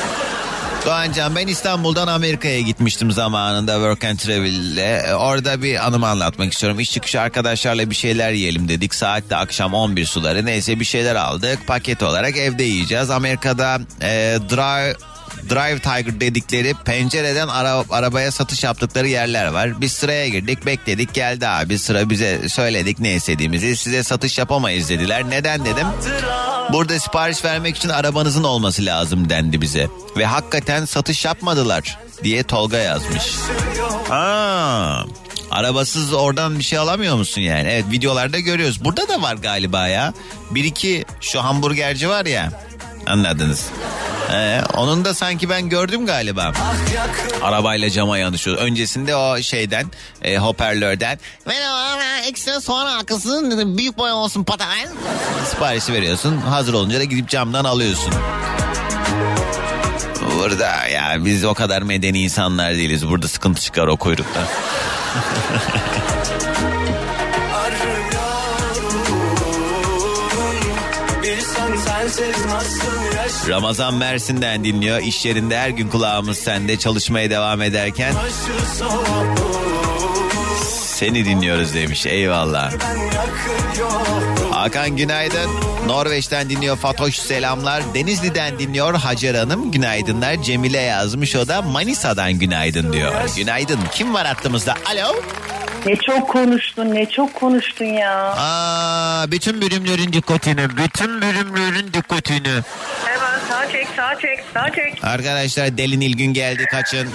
[0.85, 5.15] Doğancan ben İstanbul'dan Amerika'ya gitmiştim zamanında Work and Travel'le.
[5.15, 6.79] Orada bir anımı anlatmak istiyorum.
[6.79, 8.95] İş çıkışı arkadaşlarla bir şeyler yiyelim dedik.
[8.95, 10.45] Saat de akşam 11 suları.
[10.45, 11.67] Neyse bir şeyler aldık.
[11.67, 13.09] Paket olarak evde yiyeceğiz.
[13.09, 14.95] Amerika'da e, Drive
[15.49, 19.81] Drive Tiger dedikleri pencereden ara, arabaya satış yaptıkları yerler var.
[19.81, 25.29] Biz sıraya girdik bekledik geldi abi sıra bize söyledik ne istediğimizi size satış yapamayız dediler.
[25.29, 25.87] Neden dedim.
[26.73, 29.87] Burada sipariş vermek için arabanızın olması lazım dendi bize.
[30.17, 33.23] Ve hakikaten satış yapmadılar diye Tolga yazmış.
[34.11, 35.03] Aa,
[35.51, 37.69] arabasız oradan bir şey alamıyor musun yani?
[37.69, 38.85] Evet videolarda görüyoruz.
[38.85, 40.13] Burada da var galiba ya.
[40.51, 42.51] Bir iki şu hamburgerci var ya.
[43.07, 43.65] Anladınız.
[44.33, 46.51] Ee, onun da sanki ben gördüm galiba.
[47.43, 48.57] Arabayla cama yanışıyor.
[48.57, 49.85] Öncesinde o şeyden
[50.21, 51.95] e, hoparlörden merhaba
[52.27, 54.89] ekstra soğan halkasının büyük boy olsun patates.
[55.49, 56.37] Siparişi veriyorsun.
[56.37, 58.13] Hazır olunca da gidip camdan alıyorsun.
[60.39, 63.07] Burada ya biz o kadar medeni insanlar değiliz.
[63.07, 64.39] Burada sıkıntı çıkar o kuyrukta.
[73.49, 74.99] Ramazan Mersin'den dinliyor.
[75.01, 78.13] İş yerinde her gün kulağımız sende çalışmaya devam ederken
[80.95, 82.05] seni dinliyoruz demiş.
[82.05, 82.73] Eyvallah.
[84.51, 85.49] Hakan günaydın.
[85.87, 87.83] Norveç'ten dinliyor Fatoş selamlar.
[87.93, 90.43] Denizli'den dinliyor Hacer Hanım günaydınlar.
[90.43, 93.13] Cemile yazmış o da Manisa'dan günaydın diyor.
[93.35, 93.79] Günaydın.
[93.91, 94.75] Kim var hattımızda?
[94.85, 95.15] Alo.
[95.85, 98.33] Ne çok konuştun, ne çok konuştun ya.
[98.37, 102.61] Aa, bütün bölümlerin dikkatini, bütün bölümlerin dikkatini.
[103.05, 105.03] Hemen sağ çek, sağ çek, sağ çek.
[105.03, 107.09] Arkadaşlar Delin İlgün geldi kaçın.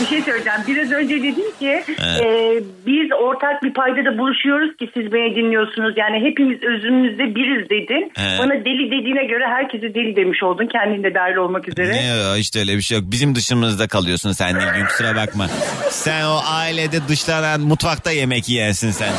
[0.00, 0.60] Bir şey söyleyeceğim.
[0.68, 2.20] Biraz önce dedim ki Evet.
[2.24, 5.94] e, biz ortak bir paydada buluşuyoruz ki siz beni dinliyorsunuz.
[5.96, 8.12] Yani hepimiz özümüzde biriz dedin.
[8.20, 8.38] Evet.
[8.38, 10.66] Bana deli dediğine göre herkese deli demiş oldun.
[10.66, 11.92] Kendin de dahil olmak üzere.
[11.92, 13.06] Ne işte öyle bir şey yok.
[13.10, 15.46] Bizim dışımızda kalıyorsun sen Nilgün kusura bakma.
[15.90, 19.12] Sen o ailede dışlanan mutfakta yemek yiyensin sen.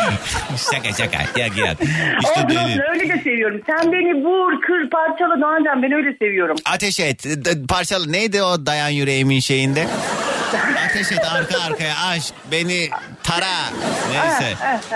[0.72, 1.40] şaka şaka.
[1.40, 1.76] Yak yak.
[2.22, 2.58] İşte Delin.
[2.58, 3.60] olsun öyle de seviyorum.
[3.66, 6.56] Sen beni vur, kır, parçala Doğancan ben öyle seviyorum.
[6.64, 7.24] Ateş et.
[7.24, 9.86] D- Parçalı neydi o dayan yüreğimin şeyinde?
[10.90, 12.88] Ateş et arka arkaya aşk beni
[13.22, 13.56] tara.
[14.12, 14.54] Neyse.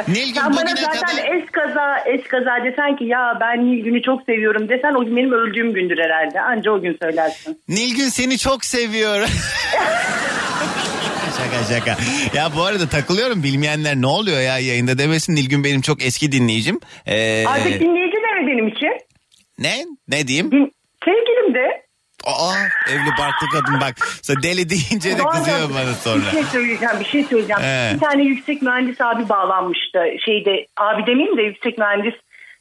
[0.09, 1.25] Nilgün Sen bana zaten kadar...
[1.37, 5.33] es kaza, es kaza desen ki ya ben Nilgün'ü çok seviyorum desen o gün benim
[5.33, 6.41] öldüğüm gündür herhalde.
[6.41, 7.61] Anca o gün söylersin.
[7.69, 9.29] Nilgün seni çok seviyor.
[11.39, 11.97] şaka şaka.
[12.39, 15.35] Ya bu arada takılıyorum bilmeyenler ne oluyor ya yayında demesin.
[15.37, 16.81] Nilgün benim çok eski dinleyicim.
[17.07, 18.93] Ee, Artık dinleyici de mi benim için?
[19.59, 19.75] ne?
[20.09, 20.51] Ne diyeyim?
[20.51, 20.73] Din,
[21.05, 21.74] sevgilim de.
[22.27, 22.55] Aa
[22.91, 23.95] evli barklı kadın bak.
[24.23, 26.23] Sen deli deyince de kızıyor bana sonra.
[26.27, 27.63] Bir şey söyleyeceğim, bir şey söyleyeceğim.
[27.63, 27.95] He.
[27.95, 30.05] Bir tane yüksek mühendis abi bağlanmıştı.
[30.25, 32.15] Şeyde abi demeyeyim de yüksek mühendis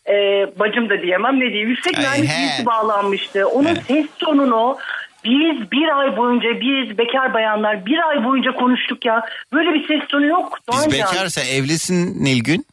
[0.08, 0.14] e,
[0.60, 1.70] bacım da diyemem ne diyeyim.
[1.70, 2.42] Yüksek Ay, mühendis he.
[2.44, 3.48] birisi bağlanmıştı.
[3.48, 3.82] Onun He.
[3.88, 4.78] ses tonunu
[5.26, 9.26] biz bir ay boyunca biz bekar bayanlar bir ay boyunca konuştuk ya.
[9.54, 10.58] Böyle bir ses tonu yok.
[10.72, 10.92] Biz Doğancan.
[10.92, 12.66] bekarsa evlisin Nilgün.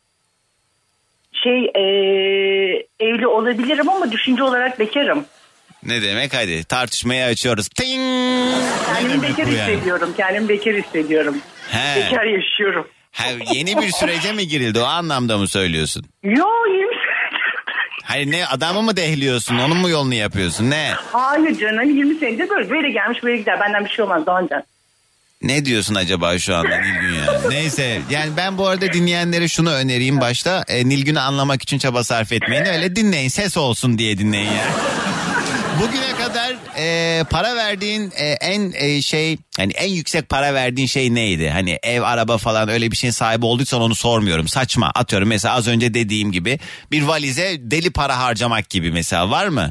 [1.32, 1.82] Şey e,
[3.00, 5.24] evli olabilirim ama düşünce olarak bekarım.
[5.84, 7.68] Ne demek hadi tartışmayı açıyoruz.
[7.68, 8.00] Ting!
[8.86, 9.72] Kendimi bekar yani?
[9.72, 10.14] hissediyorum.
[10.16, 11.36] Kendimi bekar hissediyorum.
[11.70, 12.00] He.
[12.00, 12.86] Bekar yaşıyorum.
[13.12, 16.04] Ha, yeni bir sürece mi girildi o anlamda mı söylüyorsun?
[16.22, 16.90] Yo 20
[18.04, 20.92] Hayır ne adamı mı dehliyorsun onun mu yolunu yapıyorsun ne?
[21.12, 22.70] Hayır canım 20 senedir böyle.
[22.70, 23.60] Böyle gelmiş böyle gider.
[23.60, 24.62] Benden bir şey olmaz Doğancan.
[25.42, 27.40] Ne diyorsun acaba şu anda Nilgün ya?
[27.48, 30.64] Neyse yani ben bu arada dinleyenlere şunu önereyim başta.
[30.68, 32.64] E, Nilgün'ü anlamak için çaba sarf etmeyin.
[32.64, 34.64] Öyle dinleyin ses olsun diye dinleyin ya.
[35.80, 41.14] Bugüne kadar e, para verdiğin e, en e, şey hani en yüksek para verdiğin şey
[41.14, 41.50] neydi?
[41.50, 44.48] Hani ev araba falan öyle bir şeyin sahibi olduysan onu sormuyorum.
[44.48, 46.58] Saçma atıyorum mesela az önce dediğim gibi
[46.92, 49.68] bir valize deli para harcamak gibi mesela var mı?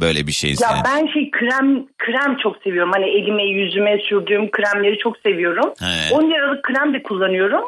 [0.00, 0.84] Böyle bir şey Ya senin?
[0.84, 2.90] ben şey krem krem çok seviyorum.
[2.94, 5.72] Hani elime yüzüme sürdüğüm kremleri çok seviyorum.
[5.82, 6.12] Evet.
[6.12, 7.64] 10 liralık krem de kullanıyorum.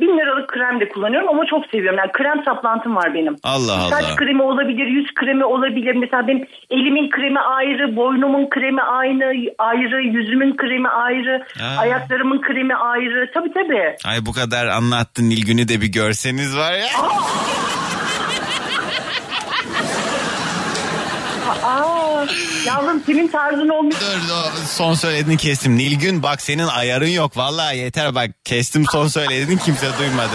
[0.00, 1.98] 1000 liralık krem de kullanıyorum ama çok seviyorum.
[1.98, 3.36] Yani krem saplantım var benim.
[3.42, 4.16] Allah Saç Allah.
[4.16, 5.94] kremi olabilir, yüz kremi olabilir.
[5.94, 9.24] Mesela benim elimin kremi ayrı, boynumun kremi aynı,
[9.58, 11.80] ayrı, yüzümün kremi ayrı, Aa.
[11.80, 13.30] ayaklarımın kremi ayrı.
[13.34, 13.96] Tabii tabii.
[14.04, 16.86] Ay bu kadar anlattın Nilgün'ü de bir görseniz var ya.
[17.02, 17.08] Aa,
[22.66, 23.96] yavrum senin tarzın olmuş.
[24.00, 25.76] Dur dur, son söylediğini kestim.
[25.78, 27.36] Nilgün bak senin ayarın yok.
[27.36, 30.34] Vallahi yeter bak kestim son söylediğini kimse duymadı.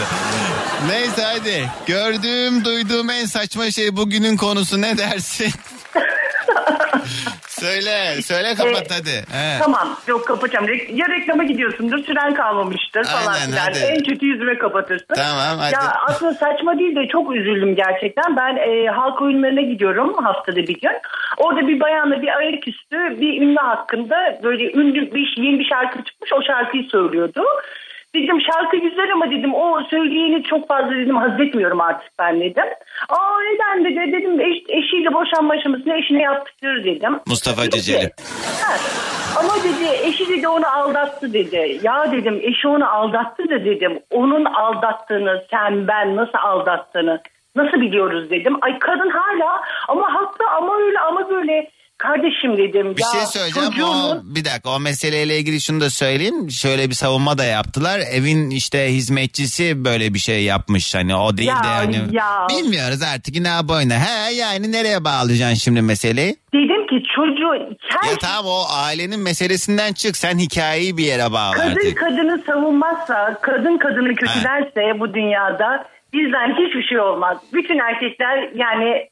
[0.87, 1.69] Neyse hadi.
[1.85, 5.51] Gördüğüm duyduğum en saçma şey bugünün konusu ne dersin?
[7.61, 9.09] söyle söyle kapat Ee, hadi.
[9.09, 9.59] He.
[9.59, 10.65] Tamam yok kapatacağım.
[10.93, 13.63] Ya reklama gidiyorsundur süren kalmamıştır falan Aynen, filan.
[13.65, 13.77] hadi.
[13.79, 15.15] En kötü yüzüme kapatırsın.
[15.15, 15.73] Tamam, hadi.
[15.73, 18.35] Ya aslında saçma değil de çok üzüldüm gerçekten.
[18.35, 20.91] Ben e, halk oyunlarına gidiyorum haftada bir gün.
[21.37, 26.33] Orada bir bayanla bir ayaküstü bir ünlü hakkında böyle ünlü bir yeni bir şarkı çıkmış
[26.33, 27.43] o şarkıyı söylüyordu.
[28.15, 32.65] Dedim şarkı güzel ama dedim o söyleyeni çok fazla dedim haz etmiyorum artık ben dedim.
[33.09, 37.19] Aa neden dedi dedim eş, eşiyle boşanma aşamasında eşine yaptırır dedim.
[37.27, 38.11] Mustafa Dedi Ceceli.
[39.39, 41.79] Ama dedi eşi dedi onu aldattı dedi.
[41.83, 43.99] Ya dedim eşi onu aldattı da dedim.
[44.11, 47.21] Onun aldattığını sen ben nasıl aldattığını
[47.55, 48.57] nasıl biliyoruz dedim.
[48.61, 51.69] Ay kadın hala ama haklı ama öyle ama böyle
[52.03, 52.95] kardeşim dedim.
[52.97, 53.69] Bir ya, şey söyleyeceğim.
[53.69, 56.51] çocuğunun- O, bir dakika o meseleyle ilgili şunu da söyleyeyim.
[56.51, 57.99] Şöyle bir savunma da yaptılar.
[58.11, 60.95] Evin işte hizmetçisi böyle bir şey yapmış.
[60.95, 61.95] Hani o değil Ya, de hani.
[62.11, 62.47] ya.
[62.49, 63.93] Bilmiyoruz artık ne boyuna.
[63.99, 66.35] He yani nereye bağlayacaksın şimdi meseleyi?
[66.53, 70.17] Dedim ki çocuğu her Ya tamam o ailenin meselesinden çık.
[70.17, 71.97] Sen hikayeyi bir yere bağla kadın artık.
[71.97, 77.37] kadını savunmazsa, kadın kadını kötülerse bu dünyada bizden hiçbir şey olmaz.
[77.53, 79.07] Bütün erkekler yani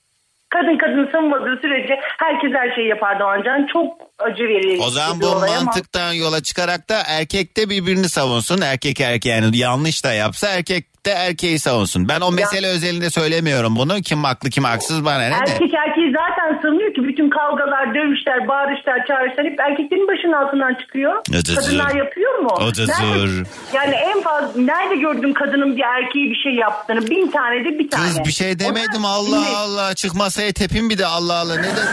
[0.52, 3.68] kadın kadını savunmadığı sürece herkes her şeyi yapar Doğancan.
[3.74, 4.82] Çok acı verici.
[4.88, 8.62] O zaman bu olay ama- mantıktan yola çıkarak da erkek de birbirini savunsun.
[8.62, 12.10] Erkek erkeğe yani yanlış da yapsa erkek de erkeği savunsun.
[12.10, 13.94] Ben o mesele özelinde söylemiyorum bunu.
[14.02, 15.36] Kim haklı kim haksız bana ne de.
[15.52, 16.91] Erkek erkeği zaten savunuyor
[17.22, 21.22] bütün kavgalar, dövüşler, bağırışlar, çağrışlar hep erkeklerin başının altından çıkıyor.
[21.30, 21.56] Ötesi.
[21.56, 22.50] Kadınlar yapıyor mu?
[22.60, 27.10] Nerede- yani en fazla nerede gördün kadının bir erkeğe bir şey yaptığını?
[27.10, 28.08] Bin tane de bir tane.
[28.08, 29.94] Kız bir şey demedim Allah Allah.
[29.96, 31.84] Çık masaya tepin bir de Allah Allah ne dedim.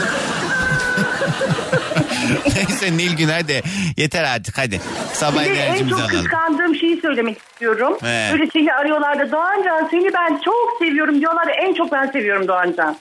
[2.57, 3.63] Neyse Nilgün hadi.
[3.97, 4.81] Yeter artık hadi.
[5.13, 6.11] Sabah Bir de en çok alalım.
[6.23, 7.99] kıskandığım şeyi söylemek istiyorum.
[8.03, 8.29] He.
[8.33, 11.47] Böyle seni arıyorlar da Doğancan seni ben çok seviyorum diyorlar.
[11.47, 12.97] da En çok ben seviyorum Doğancan.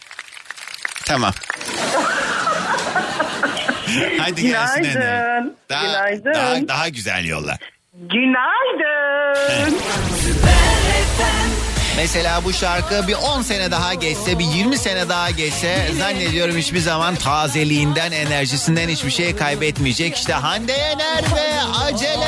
[1.07, 1.33] Tamam.
[4.19, 5.55] hadi gelsin Günaydın.
[5.69, 6.33] Daha, Günaydın.
[6.33, 7.57] Daha, daha güzel yolla.
[7.93, 9.77] Günaydın.
[11.97, 16.79] Mesela bu şarkı bir 10 sene daha geçse, bir 20 sene daha geçse zannediyorum hiçbir
[16.79, 20.15] zaman tazeliğinden, enerjisinden hiçbir şey kaybetmeyecek.
[20.15, 22.26] İşte Hande Yener ve acele.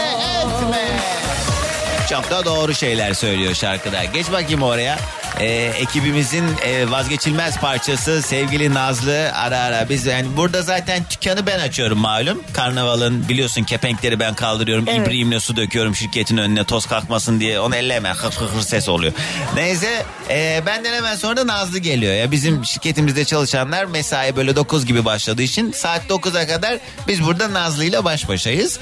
[2.10, 4.04] Çok da doğru şeyler söylüyor şarkıda.
[4.04, 4.98] Geç bakayım oraya.
[5.40, 5.46] Ee,
[5.80, 11.98] ekibimizin e, vazgeçilmez parçası sevgili Nazlı ara ara biz yani burada zaten dükkanı ben açıyorum
[12.00, 12.44] malum.
[12.54, 15.08] Karnavalın biliyorsun kepenkleri ben kaldırıyorum Evet.
[15.08, 17.60] İbrahim'le su döküyorum şirketin önüne toz kalkmasın diye.
[17.60, 19.14] Onu elleme hır hır hır ses oluyor.
[19.56, 22.14] Neyse e, benden hemen sonra da Nazlı geliyor.
[22.14, 27.54] Ya bizim şirketimizde çalışanlar mesai böyle 9 gibi başladığı için saat 9'a kadar biz burada
[27.54, 28.80] Nazlı ile baş başayız.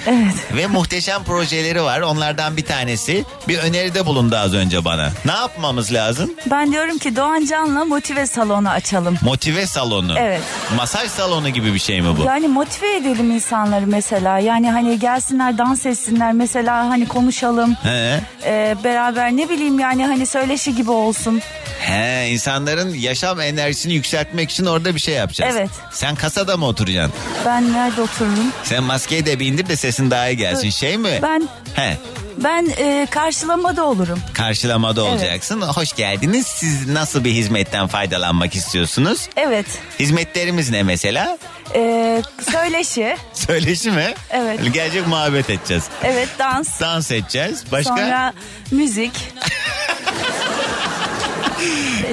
[0.55, 2.01] Ve muhteşem projeleri var.
[2.01, 3.16] Onlardan bir tanesi
[3.47, 8.27] bir öneride bulundu az önce bana ne yapmamız lazım Ben diyorum ki Doğan Can'la motive
[8.27, 9.17] salonu açalım.
[9.21, 10.15] Motive salonu.
[10.19, 10.41] Evet.
[10.75, 12.23] Masaj salonu gibi bir şey mi bu?
[12.23, 14.39] Yani motive edelim insanları mesela.
[14.39, 17.73] Yani hani gelsinler dans etsinler mesela hani konuşalım.
[17.83, 18.19] He.
[18.45, 21.41] Ee, beraber ne bileyim yani hani söyleşi gibi olsun.
[21.79, 25.55] He, insanların yaşam enerjisini yükseltmek için orada bir şey yapacağız.
[25.57, 25.69] Evet.
[25.91, 27.13] Sen kasada mı oturacaksın?
[27.45, 28.51] Ben nerede otururum?
[28.63, 30.69] Sen maskeyi de bir indir de sesin daha iyi gelsin.
[30.69, 31.19] Şey mi?
[31.21, 31.97] Ben He.
[32.37, 34.19] Ben e, karşılamada olurum.
[34.33, 35.11] Karşılamada Evet.
[35.13, 35.61] olacaksın.
[35.61, 36.47] Hoş geldiniz.
[36.47, 39.29] Siz nasıl bir hizmetten faydalanmak istiyorsunuz?
[39.35, 39.65] Evet.
[39.99, 41.37] Hizmetlerimiz ne mesela?
[41.75, 42.21] Ee,
[42.51, 43.17] söyleşi.
[43.33, 44.13] Söyleşi mi?
[44.29, 44.73] Evet.
[44.73, 45.83] Gelecek muhabbet edeceğiz.
[46.03, 46.81] Evet dans.
[46.81, 47.63] Dans edeceğiz.
[47.71, 47.89] Başka?
[47.97, 48.33] Sonra
[48.71, 49.11] müzik.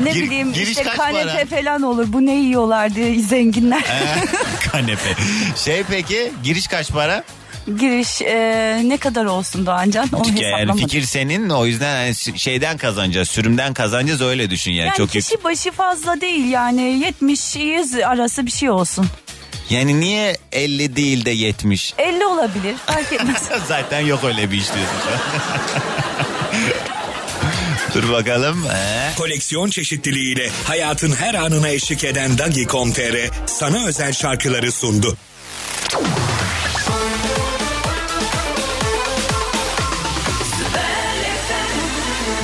[0.02, 1.46] ne Gir- bileyim işte kanepe para?
[1.62, 2.04] falan olur.
[2.12, 3.82] Bu ne yiyorlar diye zenginler.
[4.72, 5.14] Kanepe.
[5.64, 7.24] Şey peki giriş kaç para?
[7.78, 10.08] Giriş e, ne kadar olsun Doğancan?
[10.12, 10.78] Onu Yani hesaplamadım.
[10.80, 15.24] fikir senin o yüzden hani şeyden kazanacağız sürümden kazanacağız öyle düşün yani, Yani çok yük-
[15.24, 19.06] kişi başı fazla değil yani 70-100 arası bir şey olsun.
[19.70, 21.94] Yani niye 50 değil de 70?
[21.98, 23.42] 50 olabilir fark etmez.
[23.68, 25.20] Zaten yok öyle bir iş diyorsun şu an.
[27.94, 28.64] Dur bakalım.
[28.74, 29.12] Ee?
[29.18, 35.16] Koleksiyon çeşitliliğiyle hayatın her anına eşlik eden Dagi.com.tr sana özel şarkıları sundu.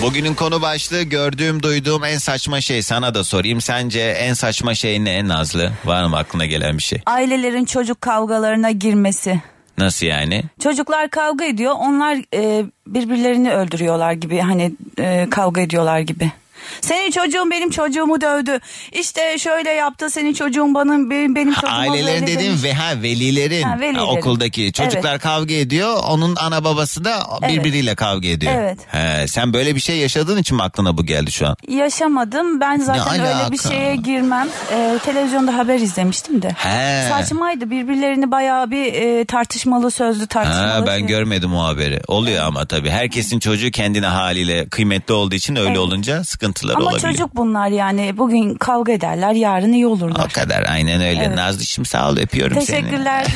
[0.02, 3.60] Bugünün konu başlığı gördüğüm duyduğum en saçma şey sana da sorayım.
[3.60, 5.72] Sence en saçma şey ne Nazlı?
[5.84, 7.00] Var mı aklına gelen bir şey?
[7.06, 9.40] Ailelerin çocuk kavgalarına girmesi.
[9.78, 10.42] Nasıl yani?
[10.62, 16.32] Çocuklar kavga ediyor onlar e, birbirlerini öldürüyorlar gibi hani e, kavga ediyorlar gibi.
[16.80, 18.58] Senin çocuğun benim çocuğumu dövdü.
[18.92, 22.62] İşte şöyle yaptı senin çocuğun bana benim, benim çocuğuma Ailelerin demiş.
[22.62, 24.06] ve ha velilerin, Ha, velilerin.
[24.06, 25.20] Okuldaki çocuklar Evet.
[25.22, 25.96] kavga ediyor.
[26.08, 28.52] Onun ana babası da birbiriyle kavga ediyor.
[28.56, 28.78] Evet.
[28.88, 31.56] He, sen böyle bir şey yaşadığın için mi aklına bu geldi şu an?
[31.68, 32.60] Yaşamadım.
[32.60, 33.52] Ben zaten Ne öyle alaka?
[33.52, 34.48] bir şeye girmem.
[34.72, 36.48] Ee, televizyonda haber izlemiştim de.
[36.56, 37.08] He.
[37.08, 37.70] Saçmaydı.
[37.70, 40.66] Birbirlerini bayağı bir e, tartışmalı sözlü tartışmalı.
[40.66, 41.06] Ha, ben şey.
[41.06, 42.00] görmedim o haberi.
[42.08, 42.90] Oluyor ama tabii.
[42.90, 45.78] Herkesin çocuğu kendine haliyle kıymetli olduğu için öyle Evet.
[45.78, 47.12] olunca sıkıntıları Ama olabiliyor.
[47.12, 48.16] çocuk bunlar yani.
[48.16, 50.26] Bugün kavga ederler, yarın iyi olurlar.
[50.30, 51.22] O kadar aynen öyle.
[51.24, 51.36] Evet.
[51.36, 52.66] Nazlı'cığım sağ ol öpüyorum seni.
[52.66, 53.26] Teşekkürler.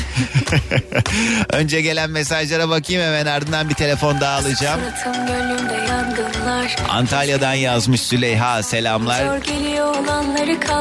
[1.52, 4.80] Önce gelen mesajlara bakayım hemen ardından bir telefon daha alacağım.
[6.88, 9.22] Antalya'dan yazmış Süleyha selamlar.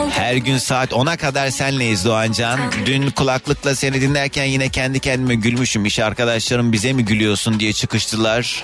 [0.09, 2.59] Her gün saat 10'a kadar senleyiz Doğancan.
[2.85, 5.85] Dün kulaklıkla seni dinlerken yine kendi kendime gülmüşüm.
[5.85, 8.63] İş arkadaşlarım bize mi gülüyorsun diye çıkıştılar.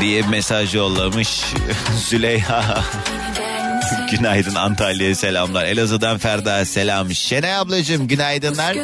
[0.00, 1.28] Diye mesaj yollamış
[2.08, 2.84] Züleyha.
[4.10, 5.64] Günaydın Antalya'ya selamlar.
[5.64, 7.14] Elazığ'dan Ferda selam.
[7.14, 8.76] Şenay ablacığım günaydınlar.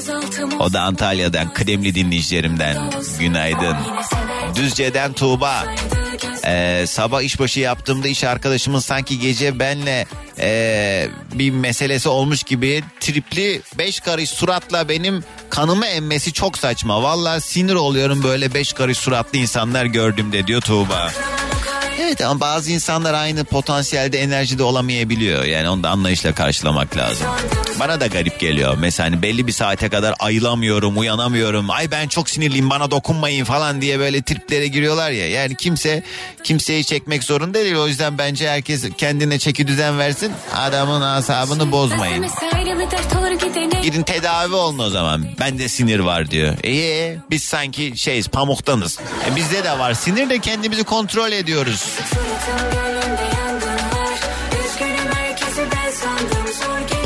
[0.58, 2.90] O da Antalya'dan kıdemli dinleyicilerimden.
[3.20, 3.76] Günaydın.
[4.54, 5.64] Düzce'den Tuğba.
[6.44, 10.06] Ee, sabah işbaşı yaptığımda iş arkadaşımın sanki gece benle
[10.38, 17.02] ee, bir meselesi olmuş gibi tripli beş karış suratla benim kanımı emmesi çok saçma.
[17.02, 21.10] Valla sinir oluyorum böyle beş karış suratlı insanlar gördüğümde diyor Tuğba.
[22.00, 25.44] Evet ama bazı insanlar aynı potansiyelde enerjide olamayabiliyor.
[25.44, 27.26] Yani onu da anlayışla karşılamak lazım.
[27.80, 28.76] Bana da garip geliyor.
[28.78, 31.70] Mesela hani belli bir saate kadar ayılamıyorum, uyanamıyorum.
[31.70, 35.28] Ay ben çok sinirliyim bana dokunmayın falan diye böyle triplere giriyorlar ya.
[35.30, 36.02] Yani kimse
[36.44, 37.76] kimseyi çekmek zorunda değil.
[37.76, 40.32] O yüzden bence herkes kendine çeki düzen versin.
[40.56, 42.26] Adamın asabını bozmayın.
[43.82, 45.26] Gidin tedavi olun o zaman.
[45.40, 46.54] Bende sinir var diyor.
[46.62, 48.98] İyi biz sanki şeyiz pamuktanız.
[49.32, 51.84] E, bizde de var sinir de kendimizi kontrol ediyoruz.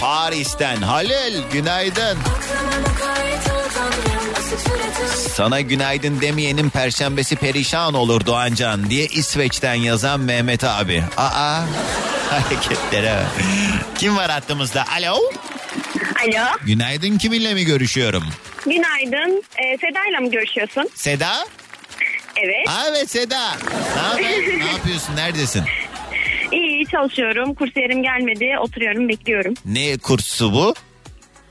[0.00, 2.18] Paris'ten Halil günaydın.
[5.34, 11.04] Sana günaydın demeyenin perşembesi perişan olur Doğancan diye İsveç'ten yazan Mehmet abi.
[11.16, 11.60] Aa
[12.30, 13.22] hareketlere.
[13.98, 14.84] Kim var hattımızda?
[14.98, 15.16] Alo.
[16.24, 16.46] Alo.
[16.66, 18.24] Günaydın kiminle mi görüşüyorum?
[18.64, 19.42] Günaydın.
[19.58, 20.90] Ee, Seda'yla mı görüşüyorsun?
[20.94, 21.32] Seda?
[22.36, 22.68] Evet.
[22.68, 23.50] Aa, evet Seda.
[23.96, 24.22] Ne haber?
[24.58, 25.16] ne yapıyorsun?
[25.16, 25.62] Neredesin?
[26.52, 27.54] İyi çalışıyorum.
[27.54, 28.54] Kursiyerim gelmedi.
[28.60, 29.54] Oturuyorum bekliyorum.
[29.64, 30.74] Ne kursu bu?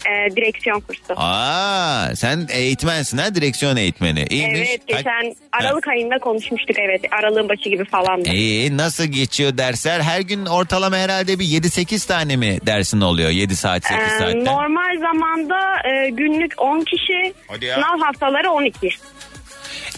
[0.09, 1.01] Ee, direksiyon kursu.
[1.15, 4.25] Aa, sen eğitmensin ha direksiyon eğitmeni.
[4.29, 4.69] İyiymiş.
[4.69, 7.01] Evet geçen Aralık ayında konuşmuştuk evet.
[7.11, 8.23] Aralığın başı gibi falan.
[8.23, 10.01] İyi nasıl geçiyor dersler?
[10.01, 13.29] Her gün ortalama herhalde bir 7-8 tane mi dersin oluyor?
[13.29, 14.45] 7 saat 8 Ee, saatte.
[14.45, 17.33] normal zamanda e, günlük 10 kişi.
[17.47, 17.75] Hadi ya.
[17.75, 18.89] Sınav haftaları 12.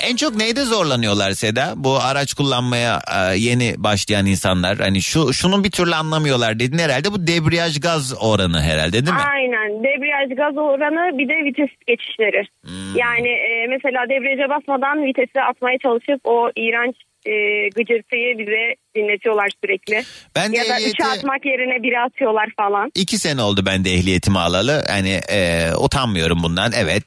[0.09, 1.73] En çok neyde zorlanıyorlar Seda?
[1.75, 4.77] Bu araç kullanmaya e, yeni başlayan insanlar.
[4.77, 7.07] Hani şu şunun bir türlü anlamıyorlar dedin herhalde.
[7.11, 9.27] Bu debriyaj gaz oranı herhalde değil mi?
[9.33, 9.83] Aynen.
[9.83, 12.43] Debriyaj gaz oranı bir de vites geçişleri.
[12.65, 12.95] Hmm.
[12.95, 16.95] Yani e, mesela debriyaja basmadan vitesi atmaya çalışıp o iğrenç
[17.25, 17.33] e,
[17.69, 20.03] gıcırtıyı bize dinletiyorlar sürekli.
[20.35, 22.91] Ben de ya da ehliyeti- üçe atmak yerine bire atıyorlar falan.
[22.95, 24.83] İki sene oldu ben de ehliyetimi alalı.
[24.87, 27.03] Hani e, utanmıyorum bundan evet.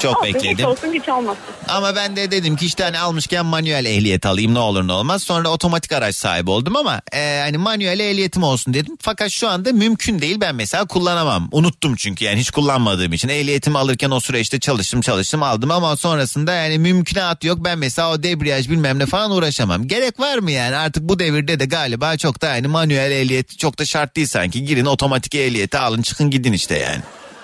[0.00, 0.66] Çok olsun, Hiç bekledim.
[0.66, 1.42] olsun hiç olmasın.
[1.68, 5.22] Ama ben de dedim ki işte hani almışken manuel ehliyet alayım ne olur ne olmaz.
[5.22, 8.96] Sonra otomatik araç sahibi oldum ama e, hani manuel ehliyetim olsun dedim.
[9.00, 11.48] Fakat şu anda mümkün değil ben mesela kullanamam.
[11.52, 13.28] Unuttum çünkü yani hiç kullanmadığım için.
[13.28, 17.58] Ehliyetimi alırken o süreçte çalıştım çalıştım aldım ama sonrasında yani mümkünat yok.
[17.64, 19.88] Ben mesela o debriyaj bilmem ne falan uğraşamam.
[19.88, 23.78] Gerek var mı yani artık bu devirde de galiba çok da yani manuel ehliyet çok
[23.78, 24.64] da şart değil sanki.
[24.64, 27.02] Girin otomatik ehliyeti alın çıkın gidin işte yani.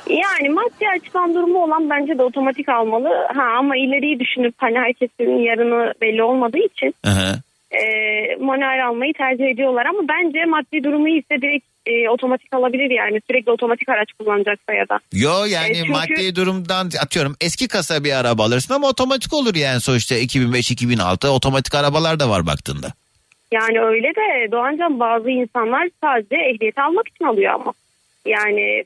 [0.09, 3.09] Yani maddi açıdan durumu olan bence de otomatik almalı.
[3.35, 7.39] Ha ama ileriyi düşünüp hani herkesin yarını belli olmadığı için hı.
[7.71, 7.81] E,
[8.41, 13.51] manuel almayı tercih ediyorlar ama bence maddi durumu ise direkt e, otomatik alabilir yani sürekli
[13.53, 14.99] otomatik araç kullanacaksa ya da.
[15.13, 19.55] Yo yani E, çünkü- maddi durumdan atıyorum eski kasa bir araba alırsın ama otomatik olur
[19.55, 22.87] yani sonuçta 2005-2006 otomatik arabalar da var baktığında.
[23.53, 27.73] Yani öyle de Doğancan bazı insanlar sadece ehliyeti almak için alıyor ama.
[28.27, 28.85] Yani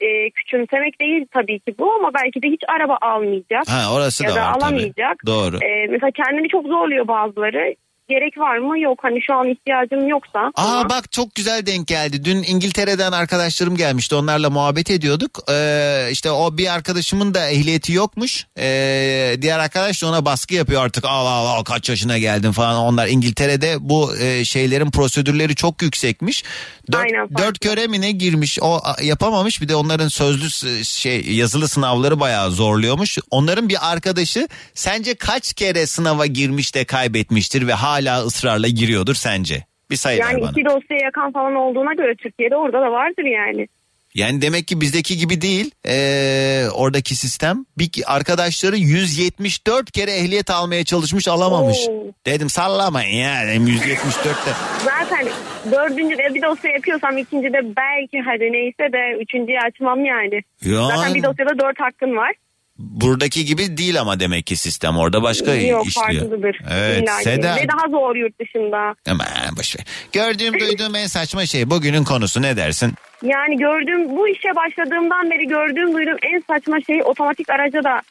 [0.00, 3.68] e, küçümsemek değil tabii ki bu ama belki de hiç araba almayacak.
[3.68, 4.64] Ha orası ya da da var tabii.
[4.64, 5.26] alamayacak.
[5.26, 5.56] Doğru.
[5.64, 7.74] E, mesela kendini çok zorluyor bazıları.
[8.10, 8.80] Gerek var mı?
[8.80, 8.98] Yok.
[9.02, 10.50] Hani şu an ihtiyacım yoksa.
[10.54, 12.24] Aa bak çok güzel denk geldi.
[12.24, 14.14] Dün İngiltere'den arkadaşlarım gelmişti.
[14.14, 15.30] Onlarla muhabbet ediyorduk.
[15.50, 18.46] Ee, işte o bir arkadaşımın da ehliyeti yokmuş.
[18.58, 21.04] Ee, diğer arkadaş da ona baskı yapıyor artık.
[21.04, 22.76] Al al al kaç yaşına geldin falan.
[22.76, 26.44] Onlar İngiltere'de bu e, şeylerin prosedürleri çok yüksekmiş.
[26.92, 29.62] Dört, Aynen, dört köre mi ne girmiş o yapamamış.
[29.62, 30.50] Bir de onların sözlü
[30.84, 33.18] şey yazılı sınavları bayağı zorluyormuş.
[33.30, 39.64] Onların bir arkadaşı sence kaç kere sınava girmiş de kaybetmiştir ve hala ısrarla giriyordur sence?
[39.90, 40.50] Bir ver Yani bana.
[40.50, 43.68] iki dosya yakan falan olduğuna göre Türkiye'de orada da vardır yani.
[44.14, 47.64] Yani demek ki bizdeki gibi değil ee, oradaki sistem.
[47.78, 51.78] Bir arkadaşları 174 kere ehliyet almaya çalışmış alamamış.
[51.88, 52.04] Oo.
[52.26, 54.50] Dedim sallamayın ya dedim 174'te.
[54.84, 55.28] Zaten
[55.72, 60.40] dördüncü de bir dosya yapıyorsam ikinci de belki hadi neyse de üçüncüyü açmam yani.
[60.64, 62.32] Yani- Zaten bir dosyada dört hakkın var.
[62.80, 66.20] Buradaki gibi değil ama demek ki sistem orada başka Yok işliyor.
[66.20, 66.60] farklıdır.
[66.72, 67.10] Evet.
[67.22, 67.56] Seda.
[67.56, 68.94] Ve daha zor yurt dışında.
[69.10, 69.84] Aman boşver.
[70.12, 72.92] Gördüğüm duyduğum en saçma şey bugünün konusu ne dersin?
[73.22, 78.02] Yani gördüğüm bu işe başladığımdan beri gördüğüm duyduğum en saçma şey otomatik araca da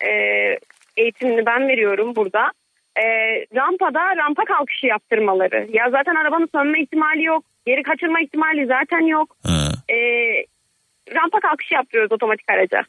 [0.00, 0.10] e,
[0.96, 2.52] eğitimini ben veriyorum burada.
[2.96, 3.04] E,
[3.56, 5.68] rampada rampa kalkışı yaptırmaları.
[5.72, 7.44] Ya zaten arabanın sönme ihtimali yok.
[7.66, 9.36] Geri kaçırma ihtimali zaten yok.
[9.90, 9.96] E,
[11.14, 12.82] rampa kalkışı yaptırıyoruz otomatik araca.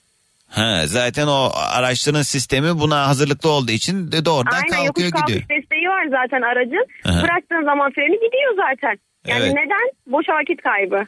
[0.50, 5.42] Ha, zaten o araçların sistemi buna hazırlıklı olduğu için de doğrudan Aynen kalkıyor yokuş gidiyor.
[5.42, 6.86] kalkış desteği var zaten aracın.
[7.06, 7.24] Aha.
[7.24, 8.98] Bıraktığın zaman freni gidiyor zaten.
[9.28, 9.54] Yani Evet.
[9.54, 9.92] neden?
[10.14, 11.06] Boş vakit kaybı.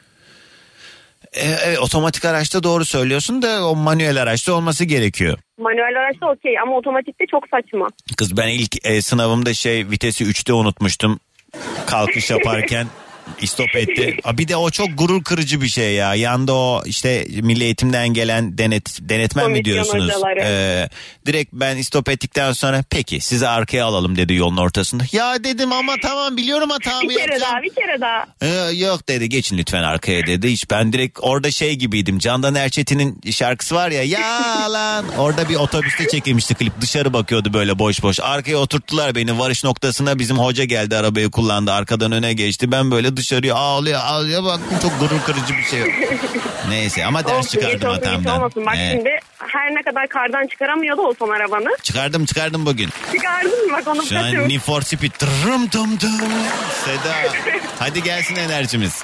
[1.32, 5.38] E, evet, otomatik araçta doğru söylüyorsun da o manuel araçta olması gerekiyor.
[5.58, 7.86] Manuel araçta okey ama otomatikte çok saçma.
[8.16, 11.20] Kız ben ilk e, sınavımda şey vitesi 3'te unutmuştum.
[11.86, 12.86] Kalkış yaparken
[13.42, 14.16] istop etti.
[14.32, 16.14] Bir de o çok gurur kırıcı bir şey ya.
[16.14, 20.04] Yanda o işte milli eğitimden gelen denet denetmen mi Komisyon diyorsunuz?
[20.14, 20.40] hocaları.
[20.44, 20.88] Ee,
[21.26, 25.04] direkt ben istop ettikten sonra peki sizi arkaya alalım dedi yolun ortasında.
[25.12, 27.52] Ya dedim ama tamam biliyorum hatamı Bir kere yapacağım.
[27.52, 28.26] daha bir kere daha.
[28.42, 30.48] Ee, yok dedi geçin lütfen arkaya dedi.
[30.52, 32.18] Hiç ben direkt orada şey gibiydim.
[32.18, 35.04] Candan Erçetin'in şarkısı var ya ya lan.
[35.18, 36.80] Orada bir otobüste çekilmişti klip.
[36.80, 38.20] Dışarı bakıyordu böyle boş boş.
[38.20, 39.38] Arkaya oturttular beni.
[39.38, 41.72] Varış noktasına bizim hoca geldi arabayı kullandı.
[41.72, 42.72] Arkadan öne geçti.
[42.72, 44.78] Ben böyle dışarıya ağlıyor ağlıyor baktım.
[44.82, 45.80] Çok gurur kırıcı bir şey.
[46.68, 48.36] Neyse ama ders Olsun, geç çıkardım olsun, geç hatamdan.
[48.40, 48.66] olmasın.
[48.66, 49.10] Bak Ee, şimdi
[49.52, 51.68] her ne kadar kardan çıkaramıyordu o son arabanı.
[51.82, 52.88] çıkardım çıkardım bugün.
[53.12, 53.72] Çıkardın mı?
[53.72, 54.48] Bak onu Şu an.
[54.48, 55.10] Need for Speed.
[55.10, 56.20] Tırım tım tım.
[56.84, 57.14] Seda.
[57.78, 59.02] Hadi gelsin enerjimiz.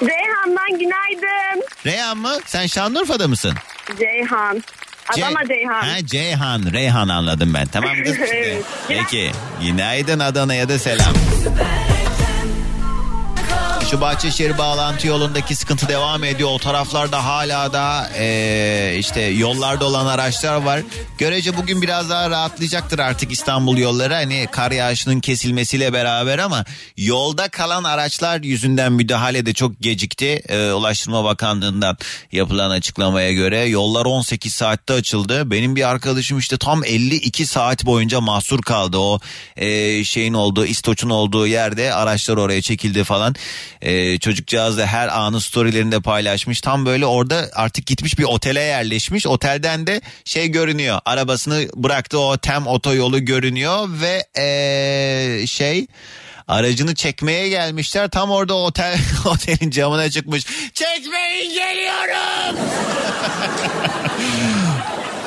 [0.00, 1.64] Ceyhan'dan günaydın.
[1.86, 2.38] Reyhan mı?
[2.46, 3.54] Sen Şanlıurfa'da mısın?
[3.98, 4.62] Ceyhan.
[5.08, 5.82] Adana Ce- Ceyhan.
[5.82, 7.66] Ha Ceyhan, Reyhan anladım ben.
[7.66, 8.16] Tamam kız.
[8.32, 8.62] Evet.
[8.88, 9.32] Peki.
[9.62, 11.14] Günaydın Adana'ya da selam.
[13.90, 16.48] Şu Bahçeşehir bağlantı yolundaki sıkıntı devam ediyor.
[16.52, 20.80] O taraflarda hala da eee, işte yollarda olan araçlar var.
[21.18, 24.14] Görece bugün biraz daha rahatlayacaktır artık İstanbul yolları.
[24.14, 26.64] Hani kar yağışının kesilmesiyle beraber ama
[26.96, 30.42] yolda kalan araçlar yüzünden müdahale de çok gecikti.
[30.48, 31.96] Eee, Ulaştırma Bakanlığı'ndan
[32.32, 35.50] yapılan açıklamaya göre yollar 18 saatte açıldı.
[35.50, 38.98] Benim bir arkadaşım işte tam 52 saat boyunca mahsur kaldı.
[38.98, 39.20] O
[39.56, 43.34] eee, şeyin olduğu, İstoç'un olduğu yerde araçlar oraya çekildi falan.
[43.82, 46.60] Eee, çocukcağız da her anı storylerinde paylaşmış.
[46.60, 49.26] Tam böyle orada artık gitmiş bir otele yerleşmiş.
[49.26, 51.00] Otelden de şey görünüyor.
[51.04, 55.86] Arabasını bıraktı o tem otoyolu görünüyor ve eee, şey
[56.48, 58.08] aracını çekmeye gelmişler.
[58.10, 60.44] Tam orada otel otelin camına çıkmış.
[60.74, 62.56] Çekmeyin geliyorum.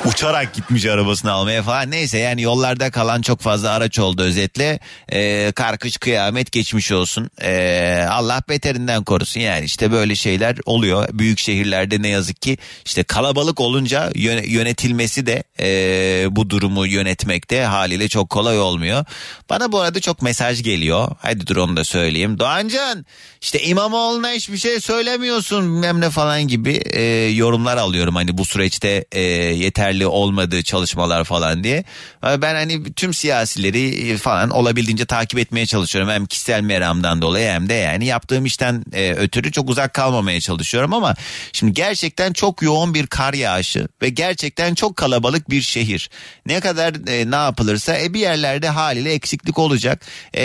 [0.10, 1.92] Uçarak gitmiş arabasını almaya falan.
[1.92, 4.80] Neyse yani yollarda kalan çok fazla araç oldu özetle.
[5.12, 7.30] Ee, kar kış kıyamet geçmiş olsun.
[7.42, 11.08] Ee, Allah beterinden korusun yani işte böyle şeyler oluyor.
[11.14, 17.64] Büyük şehirlerde ne yazık ki işte kalabalık olunca yöne- yönetilmesi de ee, bu durumu yönetmekte
[17.64, 19.06] haliyle çok kolay olmuyor.
[19.50, 21.08] Bana bu arada çok mesaj geliyor.
[21.20, 22.40] Hadi dur onu da söyleyeyim.
[22.40, 23.06] Doğancan
[23.42, 27.02] işte İmamoğlu'na hiçbir şey söylemiyorsun bilmem ne falan gibi ee,
[27.34, 28.16] yorumlar alıyorum.
[28.16, 31.84] Hani bu süreçte ee, yeterli olmadığı çalışmalar falan diye.
[32.24, 36.12] Ben hani tüm siyasileri falan olabildiğince takip etmeye çalışıyorum.
[36.12, 40.94] Hem kişisel meramdan dolayı hem de yani yaptığım işten e, ötürü çok uzak kalmamaya çalışıyorum
[40.94, 41.16] ama
[41.54, 46.10] şimdi gerçekten çok yoğun bir kar yağışı ve gerçekten çok kalabalık bir şehir.
[46.46, 50.06] Ne kadar e, ne yapılırsa e, bir yerlerde haliyle eksiklik olacak.
[50.34, 50.44] E,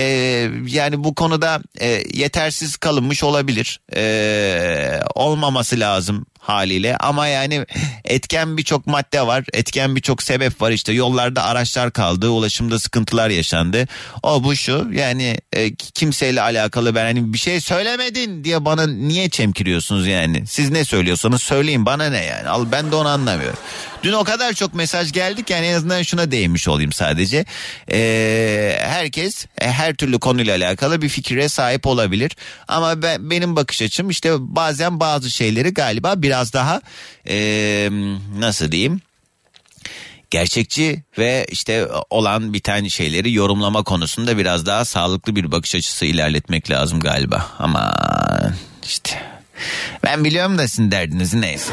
[0.66, 3.80] yani bu konuda e, yetersiz kalınmış olabilir.
[3.96, 6.96] E, olmaması lazım haliyle.
[6.96, 7.66] Ama yani
[8.04, 10.70] etken birçok madde var etken birçok sebep var.
[10.70, 13.88] İşte yollarda araçlar kaldı ulaşımda sıkıntılar yaşandı.
[14.22, 14.88] O bu şu.
[14.92, 20.46] Yani e, kimseyle alakalı ben hani bir şey söylemedin diye bana niye çemkiriyorsunuz yani?
[20.46, 22.48] Siz ne söylüyorsanız söyleyin bana ne yani?
[22.48, 23.58] Al ben de onu anlamıyorum.
[24.02, 27.44] Dün o kadar çok mesaj geldi ki yani en azından şuna değinmiş olayım sadece.
[27.90, 32.36] E, herkes e, her türlü konuyla alakalı bir fikre sahip olabilir.
[32.68, 36.80] Ama ben, benim bakış açım işte bazen bazı şeyleri galiba biraz daha
[37.28, 37.88] e,
[38.38, 39.00] nasıl diyeyim
[40.30, 46.70] gerçekçi ve işte olan biten şeyleri yorumlama konusunda biraz daha sağlıklı bir bakış açısı ilerletmek
[46.70, 47.92] lazım galiba ama
[48.84, 49.22] işte
[50.04, 51.72] ben biliyorum da sizin derdiniz neyse.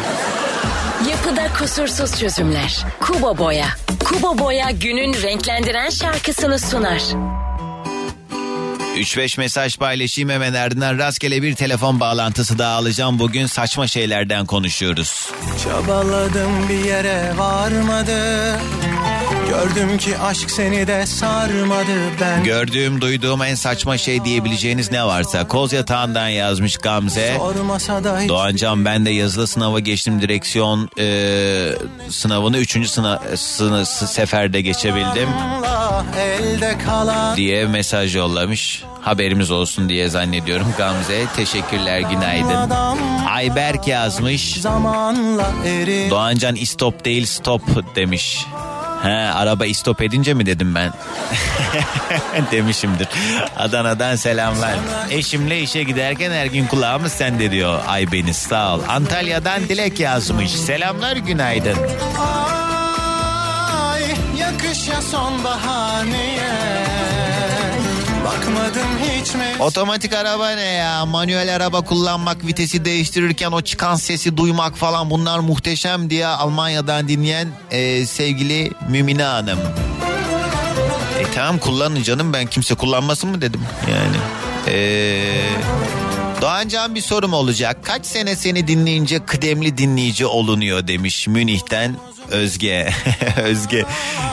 [1.09, 2.85] Yapıda kusursuz çözümler.
[2.99, 3.67] Kubo Boya.
[4.05, 7.01] Kubo Boya günün renklendiren şarkısını sunar.
[8.95, 13.19] 3-5 mesaj paylaşayım hemen ardından rastgele bir telefon bağlantısı daha alacağım.
[13.19, 15.31] Bugün saçma şeylerden konuşuyoruz.
[15.63, 18.59] Çabaladım bir yere varmadı
[19.51, 21.91] Gördüm ki aşk seni de sarmadı
[22.21, 27.33] ben Gördüğüm, duyduğum en saçma şey diyebileceğiniz ne varsa koz yatağından yazmış Gamze.
[27.33, 27.39] Hiç
[28.29, 31.69] Doğancan ben de yazılı sınava geçtim direksiyon e,
[32.09, 32.87] sınavını 3.
[32.89, 35.29] Sınav, sını- seferde geçebildim
[37.35, 38.83] diye mesaj yollamış.
[39.01, 41.25] Haberimiz olsun diye zannediyorum Gamze.
[41.35, 42.69] Teşekkürler günaydın.
[43.29, 44.63] Ayberk yazmış.
[46.09, 48.45] Doğancan istop değil stop demiş.
[49.03, 50.93] He araba istop edince mi dedim ben?
[52.51, 53.07] Demişimdir.
[53.57, 54.73] Adana'dan selamlar.
[55.09, 58.81] Eşimle işe giderken her gün kulağımız sende diyor Aybeniz sağ ol.
[58.89, 60.51] Antalya'dan Dilek yazmış.
[60.51, 61.77] Selamlar günaydın.
[63.89, 64.01] Ay
[64.39, 66.90] yakışa hiç mi?
[69.59, 71.05] Otomatik araba ne ya?
[71.05, 77.47] Manuel araba kullanmak, vitesi değiştirirken o çıkan sesi duymak falan bunlar muhteşem diye Almanya'dan dinleyen
[77.71, 79.59] e, sevgili Mümine Hanım.
[81.19, 84.17] E tamam kullanın canım ben kimse kullanmasın mı dedim yani.
[84.67, 86.00] Eee...
[86.41, 87.77] Doğancan bir sorum olacak.
[87.83, 91.95] Kaç sene seni dinleyince kıdemli dinleyici olunuyor demiş Münih'ten
[92.31, 92.89] Özge.
[93.43, 93.85] Özge.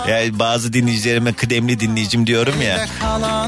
[0.09, 2.87] Yani bazı dinleyicilerime kıdemli dinleyicim diyorum ya.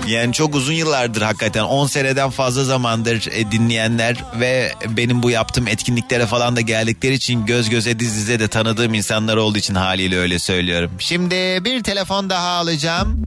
[0.07, 5.69] Yani çok uzun yıllardır hakikaten 10 seneden fazla zamandır e, dinleyenler ve benim bu yaptığım
[5.69, 10.19] etkinliklere falan da geldikleri için göz göze diz dize de tanıdığım insanlar olduğu için haliyle
[10.19, 10.91] öyle söylüyorum.
[10.99, 11.35] Şimdi
[11.65, 13.27] bir telefon daha alacağım.